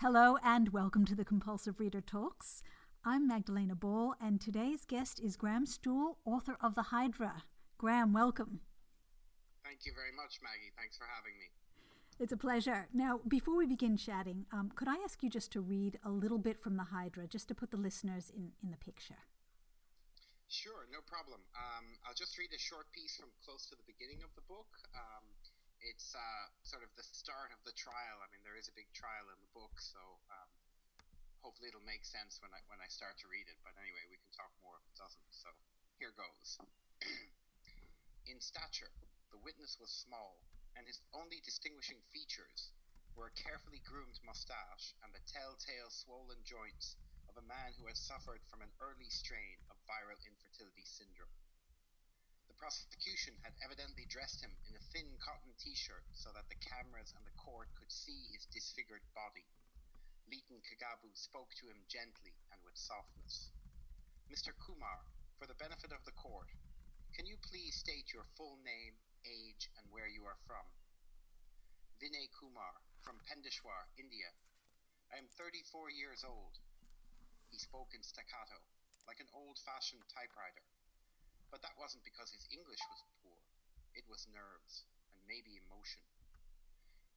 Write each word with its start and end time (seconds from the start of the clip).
Hello 0.00 0.38
and 0.42 0.70
welcome 0.70 1.04
to 1.04 1.14
the 1.14 1.26
Compulsive 1.26 1.78
Reader 1.78 2.00
Talks. 2.00 2.62
I'm 3.04 3.28
Magdalena 3.28 3.74
Ball, 3.74 4.14
and 4.18 4.40
today's 4.40 4.86
guest 4.86 5.20
is 5.20 5.36
Graham 5.36 5.66
Stull, 5.66 6.16
author 6.24 6.56
of 6.62 6.74
The 6.74 6.88
Hydra. 6.88 7.44
Graham, 7.76 8.14
welcome. 8.14 8.60
Thank 9.62 9.84
you 9.84 9.92
very 9.92 10.16
much, 10.16 10.40
Maggie. 10.40 10.72
Thanks 10.72 10.96
for 10.96 11.04
having 11.04 11.36
me. 11.36 11.52
It's 12.18 12.32
a 12.32 12.38
pleasure. 12.38 12.88
Now, 12.94 13.20
before 13.28 13.58
we 13.58 13.66
begin 13.66 13.98
chatting, 13.98 14.46
um, 14.52 14.72
could 14.74 14.88
I 14.88 14.96
ask 15.04 15.22
you 15.22 15.28
just 15.28 15.52
to 15.52 15.60
read 15.60 15.98
a 16.02 16.08
little 16.08 16.38
bit 16.38 16.62
from 16.62 16.78
The 16.78 16.84
Hydra, 16.84 17.26
just 17.26 17.48
to 17.48 17.54
put 17.54 17.70
the 17.70 17.76
listeners 17.76 18.32
in, 18.34 18.52
in 18.62 18.70
the 18.70 18.78
picture? 18.78 19.20
Sure, 20.48 20.88
no 20.90 21.00
problem. 21.04 21.40
Um, 21.52 21.84
I'll 22.08 22.16
just 22.16 22.38
read 22.38 22.56
a 22.56 22.58
short 22.58 22.90
piece 22.96 23.20
from 23.20 23.28
close 23.44 23.66
to 23.68 23.76
the 23.76 23.84
beginning 23.84 24.24
of 24.24 24.32
the 24.34 24.48
book. 24.48 24.80
Um, 24.96 25.28
it's 25.80 26.12
uh, 26.12 26.46
sort 26.62 26.84
of 26.84 26.92
the 26.96 27.04
start 27.04 27.52
of 27.56 27.60
the 27.64 27.72
trial. 27.72 28.20
I 28.20 28.28
mean, 28.28 28.44
there 28.44 28.56
is 28.56 28.68
a 28.68 28.76
big 28.76 28.88
trial 28.92 29.32
in 29.32 29.38
the 29.40 29.52
book, 29.56 29.72
so 29.80 30.00
um, 30.28 30.50
hopefully 31.40 31.72
it'll 31.72 31.84
make 31.88 32.04
sense 32.04 32.40
when 32.44 32.52
I 32.52 32.60
when 32.68 32.80
I 32.84 32.88
start 32.92 33.16
to 33.24 33.28
read 33.32 33.48
it. 33.48 33.56
But 33.64 33.76
anyway, 33.80 34.04
we 34.12 34.20
can 34.20 34.32
talk 34.36 34.52
more 34.60 34.76
if 34.76 34.84
it 34.88 34.96
doesn't. 35.00 35.30
So 35.32 35.48
here 35.96 36.12
goes. 36.16 36.60
in 38.30 38.38
stature, 38.38 38.92
the 39.32 39.40
witness 39.40 39.80
was 39.80 39.90
small, 39.90 40.44
and 40.76 40.84
his 40.84 41.00
only 41.16 41.40
distinguishing 41.42 41.98
features 42.12 42.70
were 43.16 43.32
a 43.32 43.40
carefully 43.40 43.82
groomed 43.82 44.20
mustache 44.22 44.94
and 45.02 45.10
the 45.10 45.24
telltale 45.26 45.90
swollen 45.90 46.38
joints 46.46 46.94
of 47.26 47.34
a 47.36 47.48
man 47.48 47.74
who 47.74 47.90
had 47.90 47.98
suffered 47.98 48.38
from 48.46 48.62
an 48.62 48.70
early 48.78 49.10
strain 49.10 49.58
of 49.66 49.76
viral 49.84 50.18
infertility 50.22 50.86
syndrome 50.86 51.34
prosecution 52.60 53.32
had 53.40 53.56
evidently 53.64 54.04
dressed 54.12 54.44
him 54.44 54.52
in 54.68 54.76
a 54.76 54.86
thin 54.92 55.08
cotton 55.16 55.56
t-shirt 55.56 56.04
so 56.12 56.28
that 56.36 56.44
the 56.52 56.60
cameras 56.60 57.16
and 57.16 57.24
the 57.24 57.40
court 57.40 57.72
could 57.80 57.88
see 57.88 58.28
his 58.36 58.44
disfigured 58.52 59.00
body. 59.16 59.48
Leighton 60.28 60.60
Kagabu 60.60 61.08
spoke 61.16 61.48
to 61.56 61.72
him 61.72 61.80
gently 61.88 62.36
and 62.52 62.60
with 62.60 62.76
softness. 62.76 63.48
Mr. 64.28 64.52
Kumar, 64.60 65.08
for 65.40 65.48
the 65.48 65.56
benefit 65.56 65.88
of 65.88 66.04
the 66.04 66.14
court, 66.20 66.52
can 67.16 67.24
you 67.24 67.40
please 67.40 67.80
state 67.80 68.12
your 68.12 68.28
full 68.36 68.60
name, 68.60 68.94
age, 69.24 69.72
and 69.80 69.88
where 69.88 70.06
you 70.06 70.28
are 70.28 70.38
from? 70.44 70.62
Vinay 71.96 72.28
Kumar, 72.36 72.76
from 73.00 73.24
Pendishwar, 73.24 73.88
India. 73.96 74.36
I 75.08 75.16
am 75.16 75.32
34 75.32 75.90
years 75.96 76.28
old. 76.28 76.60
He 77.48 77.56
spoke 77.56 77.96
in 77.96 78.04
staccato, 78.04 78.60
like 79.08 79.18
an 79.18 79.32
old-fashioned 79.32 80.04
typewriter. 80.12 80.62
But 81.50 81.66
that 81.66 81.74
wasn't 81.74 82.06
because 82.06 82.30
his 82.30 82.46
English 82.54 82.78
was 82.78 83.02
poor. 83.22 83.38
It 83.98 84.06
was 84.06 84.30
nerves 84.30 84.86
and 85.14 85.22
maybe 85.26 85.58
emotion. 85.58 86.06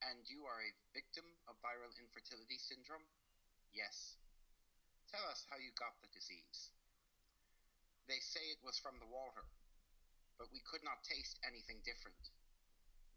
And 0.01 0.25
you 0.27 0.43
are 0.49 0.59
a 0.59 0.75
victim 0.91 1.23
of 1.47 1.61
viral 1.61 1.93
infertility 1.95 2.57
syndrome? 2.57 3.05
Yes. 3.71 4.17
Tell 5.07 5.23
us 5.29 5.45
how 5.47 5.61
you 5.61 5.69
got 5.77 5.95
the 6.01 6.09
disease. 6.09 6.73
They 8.09 8.19
say 8.19 8.41
it 8.51 8.65
was 8.65 8.81
from 8.81 8.99
the 8.99 9.07
water, 9.07 9.45
but 10.35 10.51
we 10.51 10.65
could 10.65 10.83
not 10.83 11.05
taste 11.07 11.39
anything 11.47 11.79
different. 11.85 12.19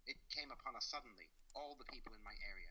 It 0.07 0.21
came 0.31 0.55
upon 0.55 0.79
us 0.79 0.87
suddenly, 0.87 1.27
all 1.57 1.75
the 1.75 1.91
people 1.91 2.15
in 2.15 2.23
my 2.23 2.37
area. 2.39 2.71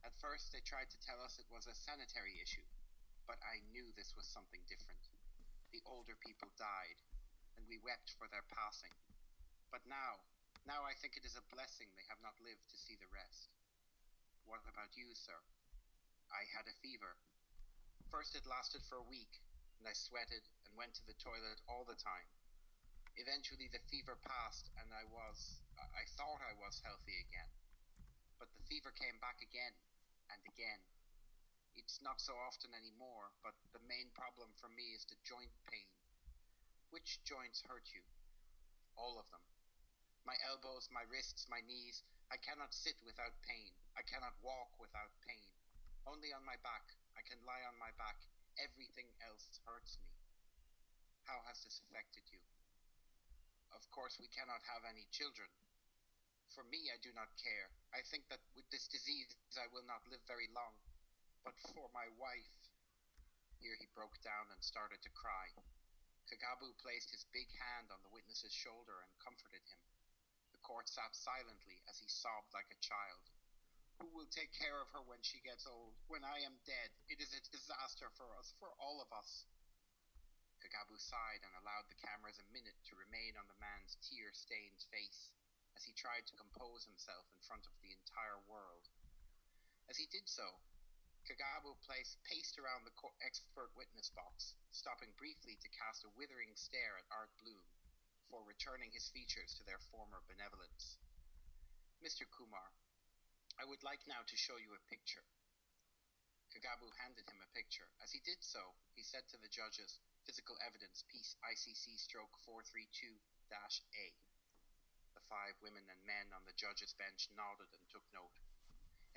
At 0.00 0.16
first, 0.16 0.48
they 0.48 0.64
tried 0.64 0.88
to 0.88 1.02
tell 1.04 1.20
us 1.20 1.36
it 1.36 1.50
was 1.52 1.68
a 1.68 1.76
sanitary 1.76 2.40
issue, 2.40 2.64
but 3.28 3.36
I 3.44 3.60
knew 3.68 3.92
this 3.92 4.16
was 4.16 4.24
something 4.24 4.64
different. 4.64 5.04
The 5.76 5.84
older 5.84 6.16
people 6.24 6.48
died, 6.56 6.96
and 7.60 7.68
we 7.68 7.76
wept 7.84 8.16
for 8.16 8.24
their 8.32 8.48
passing. 8.48 8.96
But 9.68 9.84
now, 9.84 10.24
now 10.64 10.80
I 10.88 10.96
think 10.96 11.20
it 11.20 11.28
is 11.28 11.36
a 11.36 11.52
blessing 11.52 11.92
they 11.92 12.08
have 12.08 12.24
not 12.24 12.40
lived 12.40 12.64
to 12.72 12.80
see 12.80 12.96
the 12.96 13.12
rest. 13.12 13.52
What 14.48 14.64
about 14.64 14.96
you, 14.96 15.12
sir? 15.12 15.36
I 16.32 16.48
had 16.56 16.64
a 16.64 16.80
fever. 16.80 17.20
First 18.08 18.32
it 18.32 18.48
lasted 18.48 18.80
for 18.88 18.96
a 18.96 19.10
week, 19.12 19.44
and 19.76 19.84
I 19.84 19.92
sweated 19.92 20.48
and 20.64 20.72
went 20.72 20.96
to 20.96 21.04
the 21.04 21.20
toilet 21.20 21.60
all 21.68 21.84
the 21.84 22.00
time. 22.00 22.32
Eventually 23.20 23.68
the 23.68 23.84
fever 23.92 24.16
passed, 24.24 24.72
and 24.80 24.88
I 24.96 25.04
was, 25.04 25.60
I 25.76 26.08
thought 26.16 26.40
I 26.40 26.56
was 26.56 26.80
healthy 26.80 27.20
again. 27.28 27.52
But 28.40 28.48
the 28.56 28.64
fever 28.72 28.90
came 28.96 29.20
back 29.20 29.44
again 29.44 29.76
and 30.32 30.40
again. 30.48 30.80
It's 31.76 32.00
not 32.00 32.24
so 32.24 32.32
often 32.40 32.72
anymore, 32.72 33.36
but 33.44 33.54
the 33.76 33.84
main 33.84 34.08
problem 34.16 34.48
for 34.56 34.72
me 34.72 34.96
is 34.96 35.04
the 35.04 35.20
joint 35.28 35.52
pain 35.68 35.99
which 36.90 37.22
joints 37.22 37.62
hurt 37.66 37.86
you? 37.94 38.02
All 38.98 39.18
of 39.18 39.26
them. 39.30 39.42
My 40.26 40.36
elbows, 40.44 40.90
my 40.90 41.06
wrists, 41.06 41.46
my 41.48 41.62
knees. 41.64 42.02
I 42.30 42.38
cannot 42.38 42.74
sit 42.74 42.98
without 43.02 43.34
pain. 43.46 43.74
I 43.98 44.06
cannot 44.06 44.38
walk 44.42 44.70
without 44.78 45.10
pain. 45.26 45.50
Only 46.06 46.30
on 46.34 46.46
my 46.46 46.58
back. 46.62 46.86
I 47.18 47.22
can 47.26 47.42
lie 47.46 47.62
on 47.66 47.78
my 47.78 47.90
back. 47.98 48.18
Everything 48.58 49.10
else 49.22 49.58
hurts 49.66 49.98
me. 50.02 50.10
How 51.26 51.42
has 51.46 51.62
this 51.62 51.78
affected 51.86 52.26
you? 52.30 52.42
Of 53.70 53.86
course, 53.94 54.18
we 54.18 54.30
cannot 54.30 54.66
have 54.66 54.82
any 54.82 55.06
children. 55.14 55.46
For 56.50 56.66
me, 56.66 56.90
I 56.90 56.98
do 56.98 57.14
not 57.14 57.30
care. 57.38 57.70
I 57.94 58.02
think 58.02 58.26
that 58.28 58.42
with 58.58 58.66
this 58.74 58.90
disease, 58.90 59.30
I 59.54 59.70
will 59.70 59.86
not 59.86 60.02
live 60.10 60.22
very 60.26 60.50
long. 60.50 60.74
But 61.46 61.54
for 61.70 61.86
my 61.94 62.10
wife. 62.18 62.50
Here 63.62 63.78
he 63.78 63.86
broke 63.94 64.18
down 64.26 64.50
and 64.50 64.58
started 64.62 64.98
to 65.06 65.10
cry. 65.14 65.54
Kagabu 66.30 66.70
placed 66.78 67.10
his 67.10 67.26
big 67.34 67.50
hand 67.58 67.90
on 67.90 67.98
the 68.06 68.14
witness's 68.14 68.54
shoulder 68.54 69.02
and 69.02 69.10
comforted 69.18 69.66
him. 69.66 69.82
The 70.54 70.62
court 70.62 70.86
sat 70.86 71.10
silently 71.10 71.82
as 71.90 71.98
he 71.98 72.06
sobbed 72.06 72.54
like 72.54 72.70
a 72.70 72.78
child. 72.78 73.34
Who 73.98 74.06
will 74.14 74.30
take 74.30 74.54
care 74.54 74.78
of 74.78 74.94
her 74.94 75.02
when 75.02 75.26
she 75.26 75.42
gets 75.42 75.66
old? 75.66 75.98
When 76.06 76.22
I 76.22 76.46
am 76.46 76.62
dead, 76.62 76.94
it 77.10 77.18
is 77.18 77.34
a 77.34 77.42
disaster 77.50 78.14
for 78.14 78.30
us, 78.38 78.54
for 78.62 78.70
all 78.78 79.02
of 79.02 79.10
us. 79.10 79.42
Kagabu 80.62 81.02
sighed 81.02 81.42
and 81.42 81.54
allowed 81.58 81.90
the 81.90 81.98
cameras 81.98 82.38
a 82.38 82.46
minute 82.54 82.78
to 82.86 82.94
remain 82.94 83.34
on 83.34 83.50
the 83.50 83.58
man's 83.58 83.98
tear 84.06 84.30
stained 84.30 84.86
face 84.86 85.34
as 85.74 85.82
he 85.82 85.98
tried 85.98 86.30
to 86.30 86.38
compose 86.38 86.86
himself 86.86 87.26
in 87.34 87.42
front 87.42 87.66
of 87.66 87.74
the 87.82 87.90
entire 87.90 88.38
world. 88.46 88.86
As 89.90 89.98
he 89.98 90.06
did 90.06 90.30
so, 90.30 90.62
Kagabu 91.28 91.76
placed, 91.84 92.16
paced 92.24 92.58
around 92.58 92.84
the 92.84 92.96
expert 93.20 93.70
witness 93.76 94.10
box, 94.10 94.54
stopping 94.72 95.12
briefly 95.16 95.58
to 95.60 95.68
cast 95.76 96.04
a 96.04 96.10
withering 96.16 96.56
stare 96.56 96.96
at 96.96 97.10
Art 97.12 97.30
Bloom 97.38 97.66
before 98.24 98.46
returning 98.46 98.90
his 98.92 99.10
features 99.10 99.54
to 99.58 99.64
their 99.64 99.82
former 99.90 100.22
benevolence. 100.26 100.96
Mr. 102.00 102.24
Kumar, 102.30 102.72
I 103.60 103.68
would 103.68 103.82
like 103.82 104.06
now 104.08 104.24
to 104.24 104.36
show 104.36 104.56
you 104.56 104.72
a 104.72 104.88
picture. 104.88 105.26
Kagabu 106.50 106.90
handed 106.98 107.28
him 107.30 107.38
a 107.42 107.54
picture. 107.54 107.86
As 108.02 108.10
he 108.10 108.20
did 108.24 108.42
so, 108.42 108.74
he 108.96 109.02
said 109.02 109.28
to 109.30 109.38
the 109.38 109.52
judges, 109.52 110.00
Physical 110.26 110.58
Evidence, 110.66 111.04
Piece 111.06 111.36
ICC 111.46 112.00
stroke 112.00 112.34
432-A. 112.42 114.06
The 115.14 115.26
five 115.28 115.54
women 115.62 115.86
and 115.86 116.02
men 116.06 116.34
on 116.34 116.42
the 116.46 116.56
judges' 116.58 116.94
bench 116.98 117.30
nodded 117.36 117.70
and 117.70 117.86
took 117.90 118.02
note. 118.10 118.34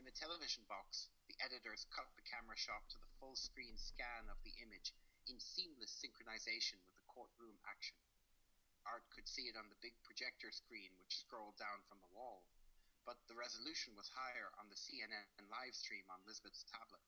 In 0.03 0.11
the 0.11 0.19
television 0.19 0.67
box, 0.67 1.07
the 1.31 1.39
editors 1.39 1.87
cut 1.87 2.11
the 2.19 2.27
camera 2.27 2.59
shot 2.59 2.83
to 2.91 2.99
the 2.99 3.07
full 3.23 3.39
screen 3.39 3.79
scan 3.79 4.27
of 4.27 4.35
the 4.43 4.51
image 4.59 4.91
in 5.31 5.39
seamless 5.39 5.95
synchronization 5.95 6.75
with 6.83 6.91
the 6.99 7.07
courtroom 7.07 7.55
action. 7.63 7.95
Art 8.83 9.07
could 9.15 9.31
see 9.31 9.47
it 9.47 9.55
on 9.55 9.71
the 9.71 9.79
big 9.79 9.95
projector 10.03 10.51
screen 10.51 10.91
which 10.99 11.23
scrolled 11.23 11.55
down 11.55 11.87
from 11.87 12.03
the 12.03 12.11
wall, 12.11 12.43
but 13.07 13.15
the 13.31 13.39
resolution 13.39 13.95
was 13.95 14.11
higher 14.11 14.51
on 14.59 14.67
the 14.67 14.75
CNN 14.75 15.23
live 15.47 15.71
stream 15.71 16.03
on 16.11 16.19
Lisbeth's 16.27 16.67
tablet. 16.67 17.07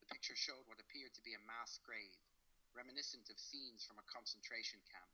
The 0.00 0.08
picture 0.08 0.40
showed 0.40 0.64
what 0.64 0.80
appeared 0.80 1.12
to 1.20 1.26
be 1.28 1.36
a 1.36 1.44
mass 1.44 1.76
grave, 1.84 2.16
reminiscent 2.72 3.28
of 3.28 3.36
scenes 3.36 3.84
from 3.84 4.00
a 4.00 4.08
concentration 4.08 4.80
camp, 4.88 5.12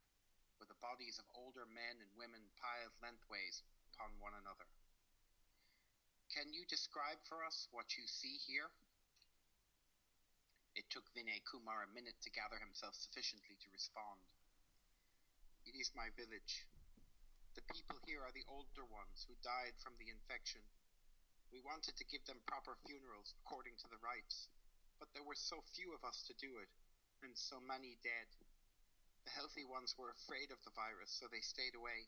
with 0.55 0.71
the 0.71 0.79
bodies 0.79 1.19
of 1.19 1.27
older 1.35 1.67
men 1.67 1.99
and 1.99 2.15
women 2.15 2.47
piled 2.55 2.95
lengthways 3.03 3.59
upon 3.91 4.15
one 4.23 4.39
another. 4.39 4.71
Can 6.29 6.53
you 6.53 6.61
describe 6.69 7.17
for 7.25 7.41
us 7.41 7.65
what 7.73 7.97
you 7.97 8.05
see 8.05 8.37
here? 8.45 8.69
It 10.77 10.85
took 10.93 11.09
Vinay 11.17 11.41
Kumar 11.49 11.83
a 11.83 11.95
minute 11.97 12.21
to 12.21 12.29
gather 12.29 12.61
himself 12.61 12.93
sufficiently 12.93 13.57
to 13.57 13.73
respond. 13.73 14.21
It 15.65 15.73
is 15.73 15.89
my 15.97 16.13
village. 16.13 16.69
The 17.57 17.65
people 17.73 17.97
here 18.05 18.21
are 18.21 18.31
the 18.31 18.45
older 18.45 18.85
ones 18.85 19.25
who 19.25 19.35
died 19.41 19.73
from 19.81 19.97
the 19.97 20.13
infection. 20.13 20.61
We 21.49 21.65
wanted 21.65 21.97
to 21.97 22.05
give 22.05 22.21
them 22.29 22.45
proper 22.45 22.77
funerals 22.85 23.33
according 23.41 23.81
to 23.81 23.89
the 23.89 23.99
rites, 24.05 24.47
but 25.01 25.09
there 25.17 25.25
were 25.25 25.35
so 25.35 25.65
few 25.73 25.97
of 25.97 26.05
us 26.05 26.21
to 26.29 26.37
do 26.37 26.61
it, 26.61 26.69
and 27.25 27.33
so 27.33 27.57
many 27.57 27.97
dead. 28.05 28.29
The 29.25 29.33
healthy 29.33 29.65
ones 29.65 29.97
were 29.97 30.13
afraid 30.13 30.53
of 30.53 30.61
the 30.61 30.77
virus, 30.77 31.09
so 31.09 31.25
they 31.25 31.41
stayed 31.41 31.73
away. 31.73 32.05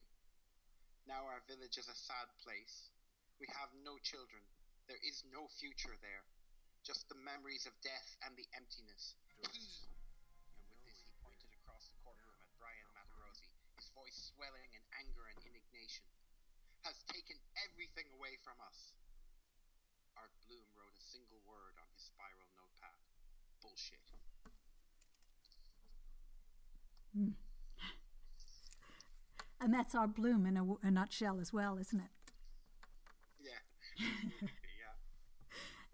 Now 1.09 1.25
our 1.25 1.41
village 1.49 1.81
is 1.81 1.89
a 1.89 1.97
sad 1.97 2.29
place. 2.45 2.93
We 3.41 3.49
have 3.57 3.73
no 3.81 3.97
children. 4.05 4.45
There 4.85 5.01
is 5.01 5.25
no 5.33 5.49
future 5.57 5.97
there. 6.05 6.21
Just 6.85 7.09
the 7.09 7.17
memories 7.17 7.65
of 7.65 7.73
death 7.81 8.05
and 8.21 8.37
the 8.37 8.45
emptiness. 8.53 9.17
and 9.41 10.69
with 10.69 10.77
this, 10.85 11.01
he 11.01 11.09
pointed 11.25 11.49
across 11.57 11.89
the 11.89 11.97
courtroom 12.05 12.37
at 12.37 12.53
Brian 12.61 12.85
Matarosi, 12.93 13.49
his 13.81 13.89
voice 13.97 14.29
swelling 14.37 14.69
in 14.77 14.83
anger 15.01 15.25
and 15.33 15.41
indignation. 15.41 16.05
Has 16.85 17.01
taken 17.09 17.37
everything 17.65 18.05
away 18.13 18.37
from 18.45 18.61
us. 18.61 18.93
Art 20.17 20.33
Bloom 20.45 20.65
wrote 20.77 20.93
a 20.93 21.01
single 21.01 21.41
word 21.49 21.73
on 21.81 21.89
his 21.97 22.13
spiral 22.13 22.45
notepad. 22.53 23.01
Bullshit. 23.65 24.05
Mm. 27.17 27.33
And 29.61 29.73
that's 29.73 29.93
Art 29.93 30.13
Bloom 30.13 30.45
in 30.45 30.57
a, 30.57 30.65
a, 30.85 30.89
nutshell 30.89 31.39
as 31.39 31.53
well, 31.53 31.77
isn't 31.77 32.01
it? 32.01 32.20
Yeah. 33.97 34.05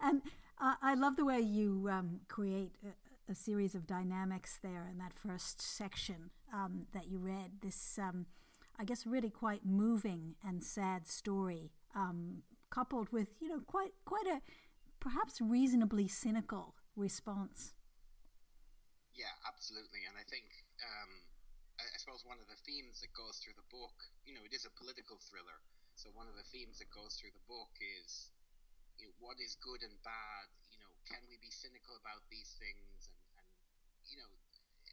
And 0.00 0.22
uh, 0.60 0.74
I 0.80 0.94
love 0.94 1.16
the 1.16 1.24
way 1.24 1.40
you 1.40 1.88
um, 1.90 2.20
create 2.28 2.72
a, 2.84 3.32
a, 3.32 3.34
series 3.34 3.74
of 3.74 3.86
dynamics 3.86 4.58
there 4.62 4.86
in 4.90 4.98
that 4.98 5.12
first 5.12 5.60
section 5.60 6.30
um, 6.54 6.86
that 6.92 7.08
you 7.08 7.18
read. 7.18 7.60
This, 7.62 7.98
um, 7.98 8.26
I 8.78 8.84
guess, 8.84 9.06
really 9.06 9.30
quite 9.30 9.66
moving 9.66 10.36
and 10.46 10.62
sad 10.62 11.08
story, 11.08 11.72
um, 11.96 12.42
coupled 12.70 13.10
with 13.10 13.28
you 13.40 13.48
know 13.48 13.60
quite 13.66 13.92
quite 14.04 14.26
a 14.26 14.40
perhaps 15.00 15.40
reasonably 15.40 16.06
cynical 16.06 16.74
response. 16.96 17.74
Yeah, 19.14 19.34
absolutely, 19.46 20.06
and 20.06 20.14
I 20.14 20.22
think 20.30 20.46
um, 20.82 21.10
I, 21.78 21.86
I 21.86 21.98
suppose 21.98 22.22
one 22.26 22.38
of 22.38 22.46
the 22.46 22.58
themes 22.66 23.00
that 23.00 23.10
goes 23.14 23.38
through 23.38 23.54
the 23.58 23.66
book, 23.70 23.94
you 24.26 24.34
know, 24.34 24.42
it 24.46 24.54
is 24.54 24.66
a 24.66 24.70
political 24.78 25.18
thriller. 25.18 25.58
So 25.98 26.14
one 26.14 26.30
of 26.30 26.38
the 26.38 26.46
themes 26.54 26.78
that 26.78 26.94
goes 26.94 27.18
through 27.18 27.34
the 27.34 27.42
book 27.50 27.74
is 27.82 28.30
you 29.02 29.10
know, 29.10 29.14
what 29.18 29.42
is 29.42 29.58
good 29.58 29.82
and 29.82 29.98
bad. 30.06 30.46
You 30.70 30.78
know, 30.78 30.94
can 31.10 31.18
we 31.26 31.42
be 31.42 31.50
cynical 31.50 31.98
about 31.98 32.22
these 32.30 32.54
things? 32.62 33.10
And, 33.10 33.26
and 33.42 33.50
you 34.06 34.14
know, 34.22 34.30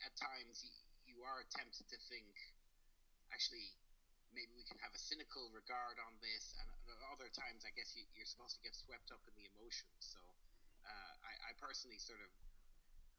at 0.01 0.17
times 0.17 0.65
you, 0.65 0.73
you 1.05 1.17
are 1.21 1.45
tempted 1.53 1.85
to 1.93 1.99
think, 2.09 2.33
actually, 3.29 3.77
maybe 4.33 4.49
we 4.57 4.65
can 4.65 4.81
have 4.81 4.97
a 4.97 5.01
cynical 5.01 5.53
regard 5.53 6.01
on 6.01 6.17
this. 6.25 6.57
And 6.57 6.73
other 7.13 7.29
times, 7.29 7.69
I 7.69 7.71
guess 7.77 7.93
you, 7.93 8.09
are 8.09 8.25
supposed 8.25 8.57
to 8.57 8.65
get 8.65 8.73
swept 8.73 9.13
up 9.13 9.21
in 9.29 9.37
the 9.37 9.45
emotions. 9.53 10.01
So 10.01 10.21
uh, 10.89 11.13
I, 11.21 11.53
I 11.53 11.61
personally 11.61 12.01
sort 12.01 12.25
of 12.25 12.33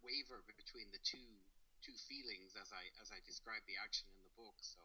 waver 0.03 0.43
between 0.59 0.91
the 0.91 1.03
two 1.06 1.39
two 1.87 1.94
feelings 2.11 2.59
as 2.59 2.75
I 2.75 2.91
as 2.99 3.15
I 3.15 3.23
describe 3.23 3.62
the 3.71 3.79
action 3.79 4.11
in 4.11 4.19
the 4.27 4.35
book. 4.35 4.59
So 4.59 4.82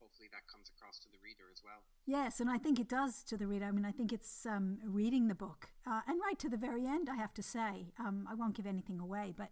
hopefully 0.00 0.28
that 0.32 0.46
comes 0.46 0.70
across 0.76 0.98
to 1.00 1.08
the 1.08 1.18
reader 1.22 1.44
as 1.52 1.62
well. 1.64 1.82
Yes, 2.06 2.40
and 2.40 2.50
I 2.50 2.58
think 2.58 2.78
it 2.78 2.88
does 2.88 3.22
to 3.24 3.36
the 3.36 3.46
reader. 3.46 3.66
I 3.66 3.70
mean, 3.70 3.84
I 3.84 3.92
think 3.92 4.12
it's 4.12 4.46
um, 4.46 4.78
reading 4.84 5.28
the 5.28 5.34
book 5.34 5.68
uh, 5.86 6.00
and 6.06 6.20
right 6.20 6.38
to 6.38 6.48
the 6.48 6.56
very 6.56 6.86
end. 6.86 7.08
I 7.10 7.16
have 7.16 7.34
to 7.34 7.42
say, 7.42 7.92
um, 7.98 8.28
I 8.30 8.34
won't 8.34 8.54
give 8.54 8.66
anything 8.66 9.00
away, 9.00 9.34
but 9.36 9.50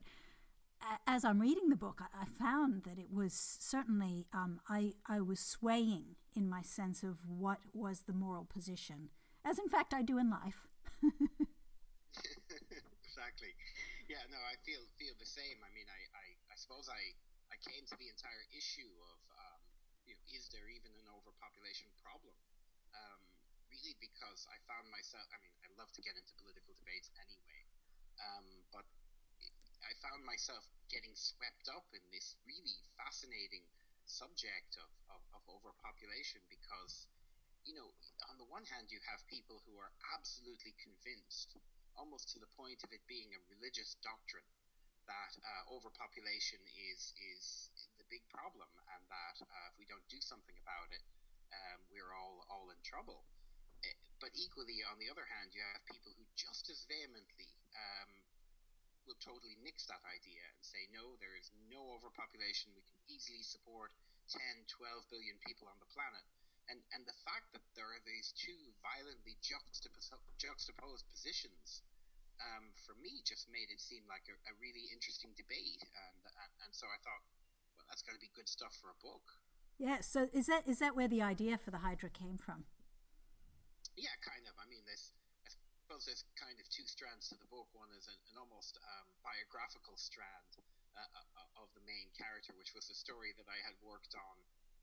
as 1.06 1.24
I'm 1.24 1.40
reading 1.40 1.68
the 1.68 1.76
book, 1.76 2.02
I, 2.02 2.24
found 2.26 2.82
that 2.84 2.98
it 2.98 3.12
was 3.12 3.32
certainly 3.32 4.26
um, 4.32 4.60
I 4.68 4.94
I 5.06 5.20
was 5.20 5.38
swaying 5.38 6.16
in 6.34 6.48
my 6.48 6.62
sense 6.62 7.02
of 7.02 7.18
what 7.26 7.58
was 7.72 8.02
the 8.02 8.12
moral 8.12 8.44
position, 8.44 9.10
as 9.44 9.58
in 9.58 9.68
fact 9.68 9.94
I 9.94 10.02
do 10.02 10.18
in 10.18 10.30
life. 10.30 10.66
exactly. 13.06 13.54
Yeah, 14.08 14.24
no, 14.30 14.38
I 14.42 14.56
feel 14.66 14.82
feel 14.98 15.14
the 15.18 15.28
same. 15.28 15.62
I 15.62 15.70
mean, 15.72 15.86
I, 15.86 16.00
I, 16.18 16.26
I 16.52 16.56
suppose 16.56 16.90
I, 16.90 17.14
I 17.54 17.56
came 17.62 17.86
to 17.86 17.96
the 17.96 18.08
entire 18.10 18.44
issue 18.52 18.90
of, 19.08 19.16
you 20.06 20.14
know, 20.14 20.22
is 20.34 20.50
there 20.50 20.66
even 20.68 20.92
an 20.98 21.08
overpopulation 21.10 21.90
problem? 22.02 22.34
Um, 22.92 23.20
really, 23.70 23.94
because 24.02 24.44
I 24.50 24.58
found 24.66 24.90
myself. 24.90 25.26
I 25.30 25.38
mean, 25.40 25.54
I 25.64 25.70
love 25.78 25.90
to 25.94 26.02
get 26.02 26.18
into 26.18 26.32
political 26.38 26.74
debates 26.76 27.08
anyway, 27.18 27.62
um, 28.20 28.46
but 28.74 28.84
I 29.82 29.92
found 29.98 30.22
myself 30.22 30.66
getting 30.90 31.14
swept 31.14 31.66
up 31.72 31.86
in 31.94 32.02
this 32.14 32.36
really 32.46 32.78
fascinating 32.98 33.66
subject 34.06 34.78
of, 34.78 34.90
of, 35.10 35.22
of 35.34 35.42
overpopulation 35.48 36.42
because 36.50 37.06
you 37.62 37.78
know, 37.78 37.94
on 38.26 38.36
the 38.42 38.48
one 38.50 38.66
hand, 38.66 38.90
you 38.90 38.98
have 39.06 39.22
people 39.30 39.62
who 39.62 39.78
are 39.78 39.94
absolutely 40.18 40.74
convinced 40.82 41.54
almost 41.94 42.26
to 42.34 42.42
the 42.42 42.50
point 42.58 42.82
of 42.82 42.90
it 42.90 43.02
being 43.06 43.30
a 43.30 43.40
religious 43.54 43.94
doctrine 44.02 44.46
that 45.06 45.32
uh, 45.42 45.74
overpopulation 45.74 46.58
is 46.90 47.14
is 47.34 47.70
big 48.12 48.20
problem, 48.28 48.68
and 48.92 49.02
that 49.08 49.36
uh, 49.40 49.72
if 49.72 49.80
we 49.80 49.88
don't 49.88 50.04
do 50.12 50.20
something 50.20 50.52
about 50.60 50.92
it, 50.92 51.00
um, 51.48 51.80
we're 51.88 52.12
all 52.12 52.44
all 52.52 52.68
in 52.68 52.76
trouble. 52.84 53.24
Eh, 53.88 53.96
but 54.20 54.28
equally, 54.36 54.84
on 54.92 55.00
the 55.00 55.08
other 55.08 55.24
hand, 55.24 55.56
you 55.56 55.64
have 55.72 55.80
people 55.88 56.12
who 56.12 56.28
just 56.36 56.68
as 56.68 56.84
vehemently 56.84 57.48
um, 57.72 58.12
will 59.08 59.18
totally 59.18 59.56
nix 59.64 59.88
that 59.88 60.04
idea 60.06 60.44
and 60.52 60.60
say, 60.62 60.86
no, 60.94 61.16
there 61.18 61.34
is 61.34 61.50
no 61.66 61.80
overpopulation. 61.96 62.70
We 62.76 62.84
can 62.86 63.00
easily 63.10 63.42
support 63.42 63.90
10, 64.30 64.38
12 64.70 65.10
billion 65.10 65.34
people 65.42 65.66
on 65.66 65.80
the 65.82 65.90
planet. 65.90 66.22
And, 66.70 66.78
and 66.94 67.02
the 67.02 67.18
fact 67.26 67.50
that 67.58 67.64
there 67.74 67.90
are 67.90 68.02
these 68.06 68.30
two 68.38 68.70
violently 68.78 69.34
juxtapos- 69.42 70.14
juxtaposed 70.38 71.02
positions 71.10 71.82
um, 72.40 72.70
for 72.86 72.94
me 72.98 73.22
just 73.22 73.46
made 73.50 73.70
it 73.70 73.78
seem 73.78 74.02
like 74.10 74.26
a, 74.30 74.36
a 74.50 74.54
really 74.58 74.90
interesting 74.90 75.30
debate, 75.38 75.82
and, 75.82 76.50
and, 76.64 76.72
so 76.74 76.88
I 76.90 76.98
thought, 77.04 77.22
that's 77.92 78.00
got 78.00 78.16
to 78.16 78.24
be 78.24 78.32
good 78.32 78.48
stuff 78.48 78.72
for 78.80 78.88
a 78.88 78.96
book. 79.04 79.36
Yeah. 79.76 80.00
So 80.00 80.32
is 80.32 80.48
that 80.48 80.64
is 80.64 80.80
that 80.80 80.96
where 80.96 81.12
the 81.12 81.20
idea 81.20 81.60
for 81.60 81.68
the 81.68 81.84
Hydra 81.84 82.08
came 82.08 82.40
from? 82.40 82.64
Yeah, 84.00 84.16
kind 84.24 84.48
of. 84.48 84.56
I 84.56 84.64
mean, 84.64 84.80
there's 84.88 85.12
I 85.44 85.52
suppose 85.52 86.08
there's 86.08 86.24
kind 86.40 86.56
of 86.56 86.64
two 86.72 86.88
strands 86.88 87.28
to 87.28 87.36
the 87.36 87.44
book. 87.52 87.68
One 87.76 87.92
is 87.92 88.08
an, 88.08 88.16
an 88.32 88.40
almost 88.40 88.80
um, 88.80 89.12
biographical 89.20 90.00
strand 90.00 90.56
uh, 90.96 91.04
uh, 91.04 91.60
of 91.60 91.68
the 91.76 91.84
main 91.84 92.08
character, 92.16 92.56
which 92.56 92.72
was 92.72 92.88
a 92.88 92.96
story 92.96 93.36
that 93.36 93.44
I 93.44 93.60
had 93.60 93.76
worked 93.84 94.16
on 94.16 94.36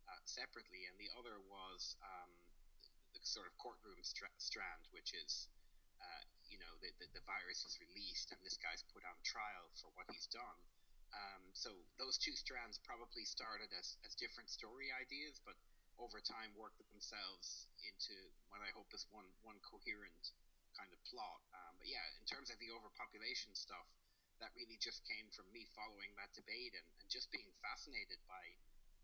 uh, 0.05 0.21
separately, 0.29 0.85
and 0.85 0.93
the 1.01 1.09
other 1.17 1.41
was 1.49 1.97
um, 2.05 2.29
the 3.17 3.25
sort 3.25 3.49
of 3.49 3.57
courtroom 3.57 4.05
stra- 4.05 4.37
strand, 4.37 4.85
which 4.93 5.17
is 5.17 5.49
uh, 5.97 6.21
you 6.45 6.61
know 6.61 6.77
the, 6.85 6.93
the, 7.01 7.09
the, 7.17 7.25
virus 7.25 7.65
is 7.65 7.81
released 7.81 8.29
and 8.29 8.39
this 8.45 8.61
guy's 8.61 8.85
put 8.93 9.01
on 9.01 9.17
trial 9.25 9.73
for 9.81 9.89
what 9.97 10.05
he's 10.13 10.29
done. 10.29 10.61
Um, 11.09 11.43
so 11.57 11.73
those 11.97 12.21
two 12.21 12.37
strands 12.37 12.77
probably 12.85 13.25
started 13.25 13.73
as, 13.73 13.97
as 14.05 14.13
different 14.13 14.49
story 14.49 14.93
ideas, 14.93 15.41
but 15.41 15.57
over 15.97 16.21
time 16.23 16.55
worked 16.55 16.79
themselves 16.93 17.67
into 17.83 18.15
what 18.47 18.63
I 18.63 18.71
hope 18.71 18.87
is 18.95 19.03
one 19.11 19.27
one 19.43 19.59
coherent 19.65 20.31
kind 20.77 20.93
of 20.93 20.99
plot. 21.03 21.41
Um, 21.51 21.75
but 21.81 21.89
yeah, 21.89 22.05
in 22.15 22.25
terms 22.29 22.53
of 22.53 22.57
the 22.61 22.71
overpopulation 22.71 23.51
stuff, 23.57 23.89
that 24.39 24.53
really 24.55 24.79
just 24.79 25.03
came 25.03 25.27
from 25.33 25.49
me 25.51 25.67
following 25.75 26.15
that 26.15 26.31
debate 26.31 26.71
and, 26.77 26.87
and 27.03 27.07
just 27.11 27.27
being 27.33 27.51
fascinated 27.59 28.21
by 28.29 28.55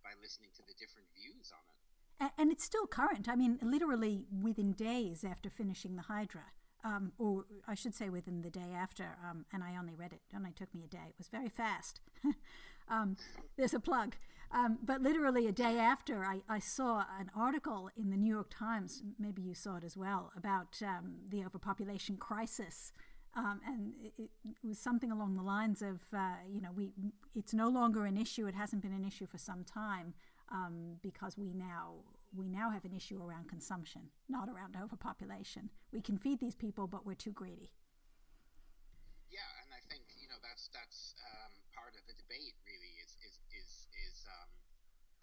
by 0.06 0.14
listening 0.22 0.54
to 0.56 0.64
the 0.64 0.78
different 0.78 1.10
views 1.18 1.50
on 1.52 1.66
it. 1.66 1.80
And, 2.22 2.32
and 2.38 2.48
it's 2.54 2.64
still 2.64 2.88
current. 2.88 3.28
I 3.28 3.36
mean, 3.36 3.60
literally 3.60 4.30
within 4.30 4.72
days 4.72 5.26
after 5.26 5.50
finishing 5.50 5.98
the 5.98 6.08
Hydra, 6.08 6.54
um, 6.86 7.12
or 7.18 7.46
I 7.68 7.74
should 7.74 7.96
say 7.96 8.10
within 8.10 8.44
the 8.44 8.52
day 8.52 8.72
after, 8.74 9.18
um, 9.28 9.46
and 9.52 9.64
I 9.64 9.76
only 9.76 9.96
read 9.96 10.14
it, 10.14 10.22
it 10.32 10.36
only 10.36 10.52
took 10.52 10.74
me 10.74 10.84
a 10.84 10.88
day. 10.88 11.08
It 11.10 11.16
was 11.18 11.28
very 11.28 11.50
fast. 11.50 12.00
um, 12.90 13.18
there's 13.58 13.74
a 13.74 13.80
plug. 13.80 14.16
Um, 14.52 14.78
but 14.84 15.02
literally 15.02 15.48
a 15.48 15.52
day 15.52 15.80
after, 15.80 16.24
I, 16.24 16.42
I, 16.48 16.60
saw 16.60 17.04
an 17.20 17.32
article 17.36 17.90
in 17.98 18.12
the 18.12 18.16
New 18.16 18.32
York 18.32 18.52
Times, 18.52 19.02
maybe 19.20 19.42
you 19.42 19.56
saw 19.56 19.78
it 19.78 19.84
as 19.84 19.98
well, 19.98 20.32
about 20.38 20.80
um, 20.84 21.16
the 21.28 21.44
overpopulation 21.44 22.18
crisis. 22.18 22.94
Um, 23.36 23.60
and 23.68 23.94
it, 24.18 24.30
it, 24.46 24.56
was 24.64 24.78
something 24.78 25.12
along 25.12 25.36
the 25.36 25.42
lines 25.42 25.82
of, 25.82 26.02
uh, 26.16 26.36
you 26.48 26.62
know, 26.62 26.70
we 26.74 26.92
it's 27.36 27.54
no 27.54 27.68
longer 27.68 28.06
an 28.06 28.16
issue. 28.16 28.46
It 28.46 28.56
hasn't 28.56 28.84
been 28.84 28.94
an 28.94 29.04
issue 29.04 29.26
for 29.26 29.40
some 29.40 29.64
time 29.66 30.14
because 31.02 31.38
we 31.38 31.52
now 31.54 31.96
we 32.36 32.52
now 32.52 32.70
have 32.70 32.84
an 32.84 32.94
issue 32.94 33.24
around 33.24 33.48
consumption, 33.48 34.12
not 34.28 34.52
around 34.52 34.76
overpopulation. 34.76 35.72
We 35.92 36.04
can 36.04 36.20
feed 36.20 36.40
these 36.40 36.56
people, 36.56 36.88
but 36.88 37.08
we're 37.08 37.16
too 37.16 37.32
greedy. 37.32 37.72
Yeah, 39.32 39.48
and 39.64 39.72
I 39.72 39.82
think 39.88 40.04
you 40.20 40.28
know 40.28 40.40
that's 40.44 40.68
that's 40.76 41.16
um, 41.20 41.52
part 41.72 41.96
of 41.96 42.04
the 42.08 42.16
debate. 42.20 42.56
Really, 42.68 42.94
is 43.00 43.16
is 43.24 43.36
is 43.52 43.72
is 44.08 44.16
um, 44.28 44.50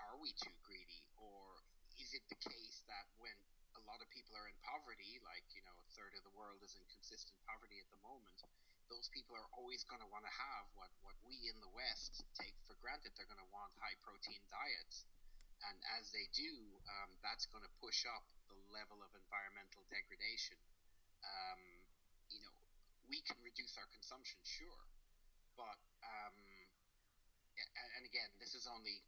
are 0.01 0.17
we 0.21 0.33
too 0.41 0.53
greedy, 0.65 1.05
or 1.21 1.65
is 2.01 2.17
it 2.17 2.25
the 2.33 2.41
case 2.41 2.83
that 2.89 3.07
when 3.21 3.37
a 3.77 3.83
lot 3.85 4.01
of 4.01 4.09
people 4.13 4.37
are 4.37 4.49
in 4.49 4.57
poverty, 4.65 5.21
like 5.23 5.45
you 5.53 5.63
know 5.69 5.77
a 5.77 5.89
third 5.93 6.17
of 6.17 6.25
the 6.25 6.35
world 6.35 6.61
is 6.65 6.75
in 6.77 6.85
consistent 6.89 7.37
poverty 7.45 7.79
at 7.81 7.89
the 7.93 8.01
moment, 8.01 8.37
those 8.89 9.09
people 9.13 9.37
are 9.37 9.49
always 9.57 9.85
going 9.85 10.01
to 10.01 10.11
want 10.11 10.25
to 10.25 10.35
have 10.35 10.65
what 10.77 10.93
what 11.05 11.17
we 11.25 11.37
in 11.49 11.57
the 11.61 11.73
West 11.77 12.25
take 12.37 12.57
for 12.65 12.77
granted. 12.81 13.13
They're 13.17 13.31
going 13.31 13.41
to 13.41 13.53
want 13.53 13.73
high 13.81 13.97
protein 14.01 14.41
diets 14.49 15.09
and 15.71 15.79
as 15.99 16.11
they 16.11 16.27
do, 16.35 16.51
um, 16.99 17.11
that's 17.23 17.47
going 17.51 17.63
to 17.63 17.73
push 17.79 18.03
up 18.09 18.25
the 18.51 18.59
level 18.75 18.99
of 19.05 19.11
environmental 19.15 19.87
degradation. 19.93 20.59
Um, 21.23 21.63
you 22.31 22.43
know, 22.43 22.55
we 23.07 23.23
can 23.23 23.39
reduce 23.45 23.79
our 23.79 23.87
consumption, 23.95 24.41
sure, 24.43 24.85
but 25.55 25.79
um, 26.03 26.37
and 27.63 28.03
again, 28.09 28.31
this 28.43 28.59
is 28.59 28.67
only 28.67 29.05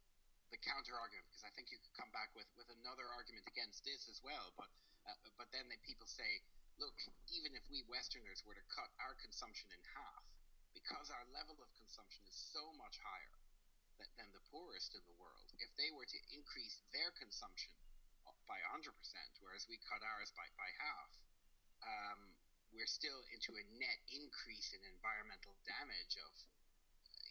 the 0.53 0.59
counter 0.61 0.95
argument 0.95 1.27
because 1.27 1.43
I 1.43 1.51
think 1.57 1.73
you 1.73 1.81
could 1.81 1.95
come 1.97 2.11
back 2.13 2.31
with, 2.37 2.47
with 2.55 2.69
another 2.79 3.03
argument 3.11 3.43
against 3.49 3.83
this 3.83 4.07
as 4.07 4.21
well. 4.23 4.53
But 4.55 4.69
uh, 5.05 5.17
but 5.37 5.49
then 5.53 5.69
the 5.69 5.77
people 5.85 6.09
say, 6.09 6.41
look, 6.81 6.95
even 7.29 7.53
if 7.53 7.61
we 7.69 7.85
Westerners 7.85 8.41
were 8.41 8.57
to 8.57 8.65
cut 8.73 8.89
our 8.97 9.13
consumption 9.21 9.69
in 9.69 9.81
half, 9.93 10.23
because 10.73 11.13
our 11.13 11.25
level 11.29 11.57
of 11.61 11.69
consumption 11.77 12.25
is 12.25 12.33
so 12.33 12.73
much 12.79 12.97
higher, 13.05 13.37
than 13.99 14.29
the 14.35 14.43
poorest 14.51 14.95
in 14.95 15.03
the 15.07 15.15
world, 15.15 15.47
if 15.59 15.71
they 15.79 15.91
were 15.91 16.07
to 16.07 16.19
increase 16.35 16.83
their 16.91 17.11
consumption 17.15 17.71
by 18.45 18.61
100%, 18.73 18.91
whereas 19.41 19.65
we 19.65 19.81
cut 19.89 20.01
ours 20.05 20.29
by, 20.37 20.45
by 20.53 20.69
half, 20.77 21.11
um, 21.81 22.19
we're 22.73 22.89
still 22.89 23.23
into 23.31 23.55
a 23.55 23.63
net 23.79 23.99
increase 24.11 24.75
in 24.75 24.81
environmental 24.85 25.55
damage 25.65 26.19
of, 26.19 26.33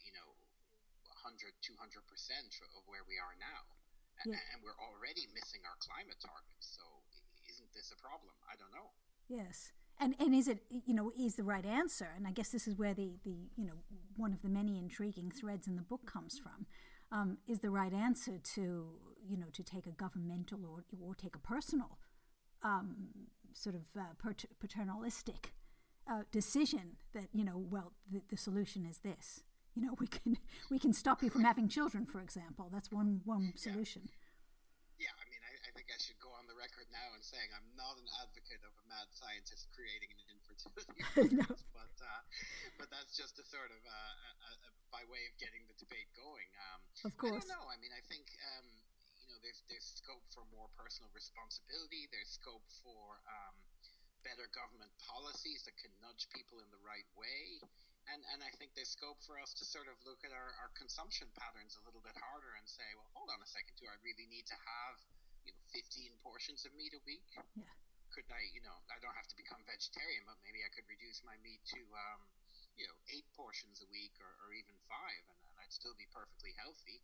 you 0.03 0.11
know, 0.11 0.35
100, 1.23 1.53
200% 1.61 1.77
of 2.75 2.81
where 2.89 3.05
we 3.05 3.21
are 3.21 3.37
now. 3.37 3.63
Yeah. 4.23 4.39
And 4.55 4.63
we're 4.63 4.79
already 4.79 5.27
missing 5.35 5.61
our 5.67 5.77
climate 5.77 6.17
targets. 6.23 6.65
So 6.75 6.83
isn't 7.45 7.71
this 7.75 7.91
a 7.91 7.99
problem? 7.99 8.33
I 8.47 8.55
don't 8.57 8.71
know. 8.73 8.95
Yes. 9.27 9.75
And 9.99 10.15
and 10.19 10.35
is 10.35 10.47
it 10.47 10.59
you 10.69 10.93
know 10.93 11.11
is 11.17 11.35
the 11.35 11.43
right 11.43 11.65
answer? 11.65 12.09
And 12.15 12.27
I 12.27 12.31
guess 12.31 12.49
this 12.49 12.67
is 12.67 12.75
where 12.75 12.93
the 12.93 13.11
the 13.23 13.35
you 13.55 13.65
know 13.65 13.79
one 14.17 14.33
of 14.33 14.41
the 14.41 14.49
many 14.49 14.77
intriguing 14.77 15.31
threads 15.31 15.67
in 15.67 15.75
the 15.75 15.81
book 15.81 16.05
comes 16.05 16.39
from. 16.39 16.65
Um, 17.11 17.37
is 17.47 17.59
the 17.59 17.69
right 17.69 17.93
answer 17.93 18.39
to 18.55 18.61
you 19.27 19.37
know 19.37 19.47
to 19.53 19.63
take 19.63 19.87
a 19.87 19.91
governmental 19.91 20.59
or 20.65 20.83
or 21.01 21.15
take 21.15 21.35
a 21.35 21.39
personal 21.39 21.99
um, 22.63 23.09
sort 23.53 23.75
of 23.75 23.83
uh, 23.97 24.31
paternalistic 24.59 25.53
uh, 26.09 26.23
decision 26.31 26.97
that 27.13 27.27
you 27.33 27.43
know 27.43 27.57
well 27.57 27.93
the, 28.11 28.21
the 28.29 28.37
solution 28.37 28.85
is 28.85 28.99
this 28.99 29.41
you 29.75 29.81
know 29.81 29.95
we 29.99 30.07
can 30.07 30.37
we 30.69 30.79
can 30.79 30.93
stop 30.93 31.23
you 31.23 31.29
from 31.29 31.43
having 31.43 31.67
children 31.67 32.05
for 32.05 32.21
example 32.21 32.69
that's 32.71 32.91
one 32.91 33.21
one 33.25 33.53
solution 33.55 34.01
yeah, 34.99 35.07
yeah 35.07 35.13
I 35.15 35.25
mean 35.29 35.41
I, 35.45 35.51
I 35.69 35.71
think 35.75 35.87
I 35.93 35.97
should 36.01 36.19
go 36.19 36.29
on 36.37 36.45
the 36.47 36.55
record 36.55 36.87
now 36.91 37.13
and 37.13 37.14
saying 37.25 37.49
I'm 37.57 37.65
not 37.73 37.97
an 37.97 38.05
advocate 38.21 38.61
of 38.61 38.73
a 38.77 38.85
mad 38.85 39.09
scientist 39.09 39.65
creating 39.73 40.13
an 40.13 40.29
infertility 40.29 41.01
no. 41.41 41.49
but 41.73 41.95
uh, 41.97 42.21
but 42.77 42.87
that's 42.93 43.17
just 43.17 43.41
a 43.41 43.45
sort 43.49 43.73
of 43.73 43.81
uh, 43.81 44.13
a, 44.29 44.51
a, 44.69 44.69
by 44.93 45.01
way 45.09 45.25
of 45.25 45.33
getting 45.41 45.65
the 45.65 45.73
debate 45.81 46.07
going. 46.13 46.49
Um, 46.69 46.79
of 47.09 47.17
course 47.17 47.41
I 47.41 47.49
don't 47.49 47.57
know. 47.57 47.65
I 47.73 47.81
mean 47.81 47.91
I 47.97 48.03
think 48.05 48.29
um, 48.53 48.67
you 49.25 49.27
know 49.33 49.41
there's 49.41 49.65
there's 49.65 49.89
scope 49.89 50.23
for 50.29 50.45
more 50.53 50.69
personal 50.77 51.09
responsibility. 51.17 52.05
There's 52.13 52.29
scope 52.29 52.69
for 52.85 53.17
um, 53.25 53.57
better 54.21 54.45
government 54.53 54.93
policies 55.01 55.65
that 55.65 55.77
can 55.81 55.89
nudge 56.05 56.29
people 56.29 56.61
in 56.61 56.69
the 56.69 56.81
right 56.85 57.09
way. 57.17 57.61
And 58.05 58.21
and 58.37 58.45
I 58.45 58.53
think 58.61 58.77
there's 58.77 58.93
scope 58.93 59.17
for 59.25 59.41
us 59.41 59.57
to 59.57 59.65
sort 59.65 59.89
of 59.89 59.97
look 60.05 60.21
at 60.21 60.29
our, 60.29 60.53
our 60.61 60.69
consumption 60.77 61.25
patterns 61.33 61.73
a 61.73 61.81
little 61.89 62.05
bit 62.05 62.13
harder 62.21 62.53
and 62.53 62.69
say, 62.69 62.85
well, 62.93 63.09
hold 63.17 63.33
on 63.33 63.41
a 63.41 63.49
second, 63.49 63.73
do 63.81 63.89
I 63.89 63.97
really 64.05 64.29
need 64.29 64.45
to 64.45 64.57
have 64.61 65.01
you 65.45 65.53
know 65.53 65.63
15 65.71 66.11
portions 66.25 66.65
of 66.65 66.73
meat 66.73 66.93
a 66.97 67.01
week? 67.05 67.25
Yeah. 67.55 67.69
Could 68.13 68.27
I, 68.31 68.47
you 68.55 68.63
know, 68.63 68.75
I 68.87 68.97
don't 69.03 69.15
have 69.15 69.27
to 69.27 69.37
become 69.37 69.59
vegetarian, 69.67 70.23
but 70.23 70.39
maybe 70.41 70.63
I 70.63 70.71
could 70.71 70.87
reduce 70.87 71.19
my 71.27 71.35
meat 71.43 71.59
to, 71.75 71.81
um, 71.83 72.21
you 72.79 72.87
know, 72.87 72.95
eight 73.11 73.27
portions 73.35 73.83
a 73.83 73.87
week 73.91 74.15
or, 74.23 74.31
or 74.47 74.55
even 74.55 74.75
five, 74.87 75.23
and, 75.27 75.39
and 75.51 75.55
I'd 75.59 75.73
still 75.73 75.95
be 75.99 76.07
perfectly 76.11 76.55
healthy. 76.55 77.03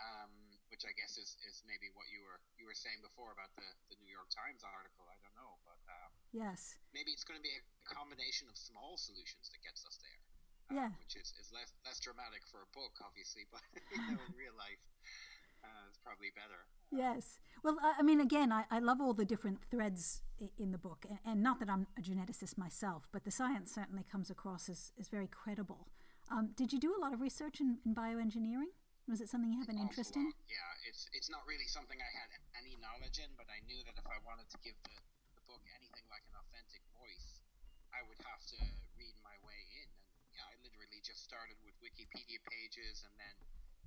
Um, 0.00 0.32
which 0.72 0.86
I 0.86 0.94
guess 0.96 1.18
is, 1.20 1.36
is 1.44 1.60
maybe 1.66 1.92
what 1.92 2.08
you 2.08 2.24
were 2.24 2.40
you 2.56 2.64
were 2.64 2.78
saying 2.78 3.04
before 3.04 3.36
about 3.36 3.52
the, 3.58 3.66
the 3.92 3.98
New 4.00 4.08
York 4.08 4.30
Times 4.32 4.64
article. 4.64 5.04
I 5.10 5.18
don't 5.20 5.36
know, 5.36 5.60
but 5.66 5.82
uh, 5.84 6.08
yes, 6.32 6.78
maybe 6.96 7.12
it's 7.12 7.26
going 7.26 7.36
to 7.36 7.44
be 7.44 7.52
a 7.52 7.62
combination 7.84 8.48
of 8.48 8.56
small 8.56 8.96
solutions 8.96 9.52
that 9.52 9.60
gets 9.60 9.84
us 9.84 10.00
there 10.00 10.22
yeah. 10.70 10.90
which 11.02 11.18
is, 11.18 11.34
is 11.38 11.50
less 11.50 11.74
less 11.82 11.98
dramatic 11.98 12.46
for 12.46 12.62
a 12.62 12.70
book, 12.70 12.94
obviously, 13.02 13.44
but 13.54 13.62
you 13.92 13.98
know, 14.14 14.22
in 14.22 14.32
real 14.38 14.54
life, 14.54 14.80
uh, 15.64 15.88
it's 15.88 15.98
probably 15.98 16.30
better. 16.34 16.66
Yes. 16.90 17.38
Well, 17.62 17.78
I 17.78 18.02
mean, 18.02 18.20
again, 18.20 18.50
I, 18.50 18.64
I 18.70 18.80
love 18.80 19.00
all 19.00 19.14
the 19.14 19.24
different 19.24 19.62
threads 19.70 20.22
in 20.58 20.72
the 20.72 20.78
book, 20.80 21.04
and, 21.08 21.18
and, 21.24 21.42
not 21.42 21.60
that 21.60 21.68
I'm 21.68 21.86
a 21.98 22.00
geneticist 22.00 22.56
myself, 22.56 23.06
but 23.12 23.24
the 23.24 23.30
science 23.30 23.70
certainly 23.70 24.02
comes 24.08 24.30
across 24.30 24.68
as, 24.68 24.92
as 24.98 25.08
very 25.08 25.28
credible. 25.28 25.86
Um, 26.32 26.56
did 26.56 26.72
you 26.72 26.80
do 26.80 26.96
a 26.96 27.00
lot 27.00 27.12
of 27.12 27.20
research 27.20 27.60
in, 27.60 27.78
in 27.84 27.94
bioengineering? 27.94 28.72
Was 29.10 29.20
it 29.20 29.28
something 29.28 29.52
you 29.52 29.60
have 29.60 29.68
an 29.68 29.82
interest 29.82 30.14
in? 30.14 30.30
Yeah, 30.46 30.86
it's 30.86 31.10
it's 31.10 31.26
not 31.26 31.42
really 31.42 31.66
something 31.66 31.98
I 31.98 32.12
had 32.14 32.30
any 32.54 32.78
knowledge 32.78 33.18
in, 33.18 33.26
but 33.34 33.50
I 33.50 33.58
knew 33.66 33.82
that 33.82 33.98
if 33.98 34.06
I 34.06 34.22
wanted 34.22 34.46
to 34.54 34.58
give 34.62 34.78
the, 34.86 34.94
the 35.34 35.42
book 35.50 35.60
anything 35.74 36.06
like 36.06 36.22
an 36.30 36.38
authentic 36.38 36.78
voice, 36.94 37.42
I 37.90 38.06
would 38.06 38.22
have 38.22 38.38
to 38.54 38.58
read 38.94 39.18
my 39.26 39.34
way 39.42 39.60
in 39.82 39.90
And 39.90 40.30
yeah, 40.38 40.46
I 40.46 40.54
literally 40.62 41.02
just 41.02 41.26
started 41.26 41.58
with 41.66 41.74
Wikipedia 41.82 42.38
pages, 42.46 43.02
and 43.02 43.14
then 43.18 43.34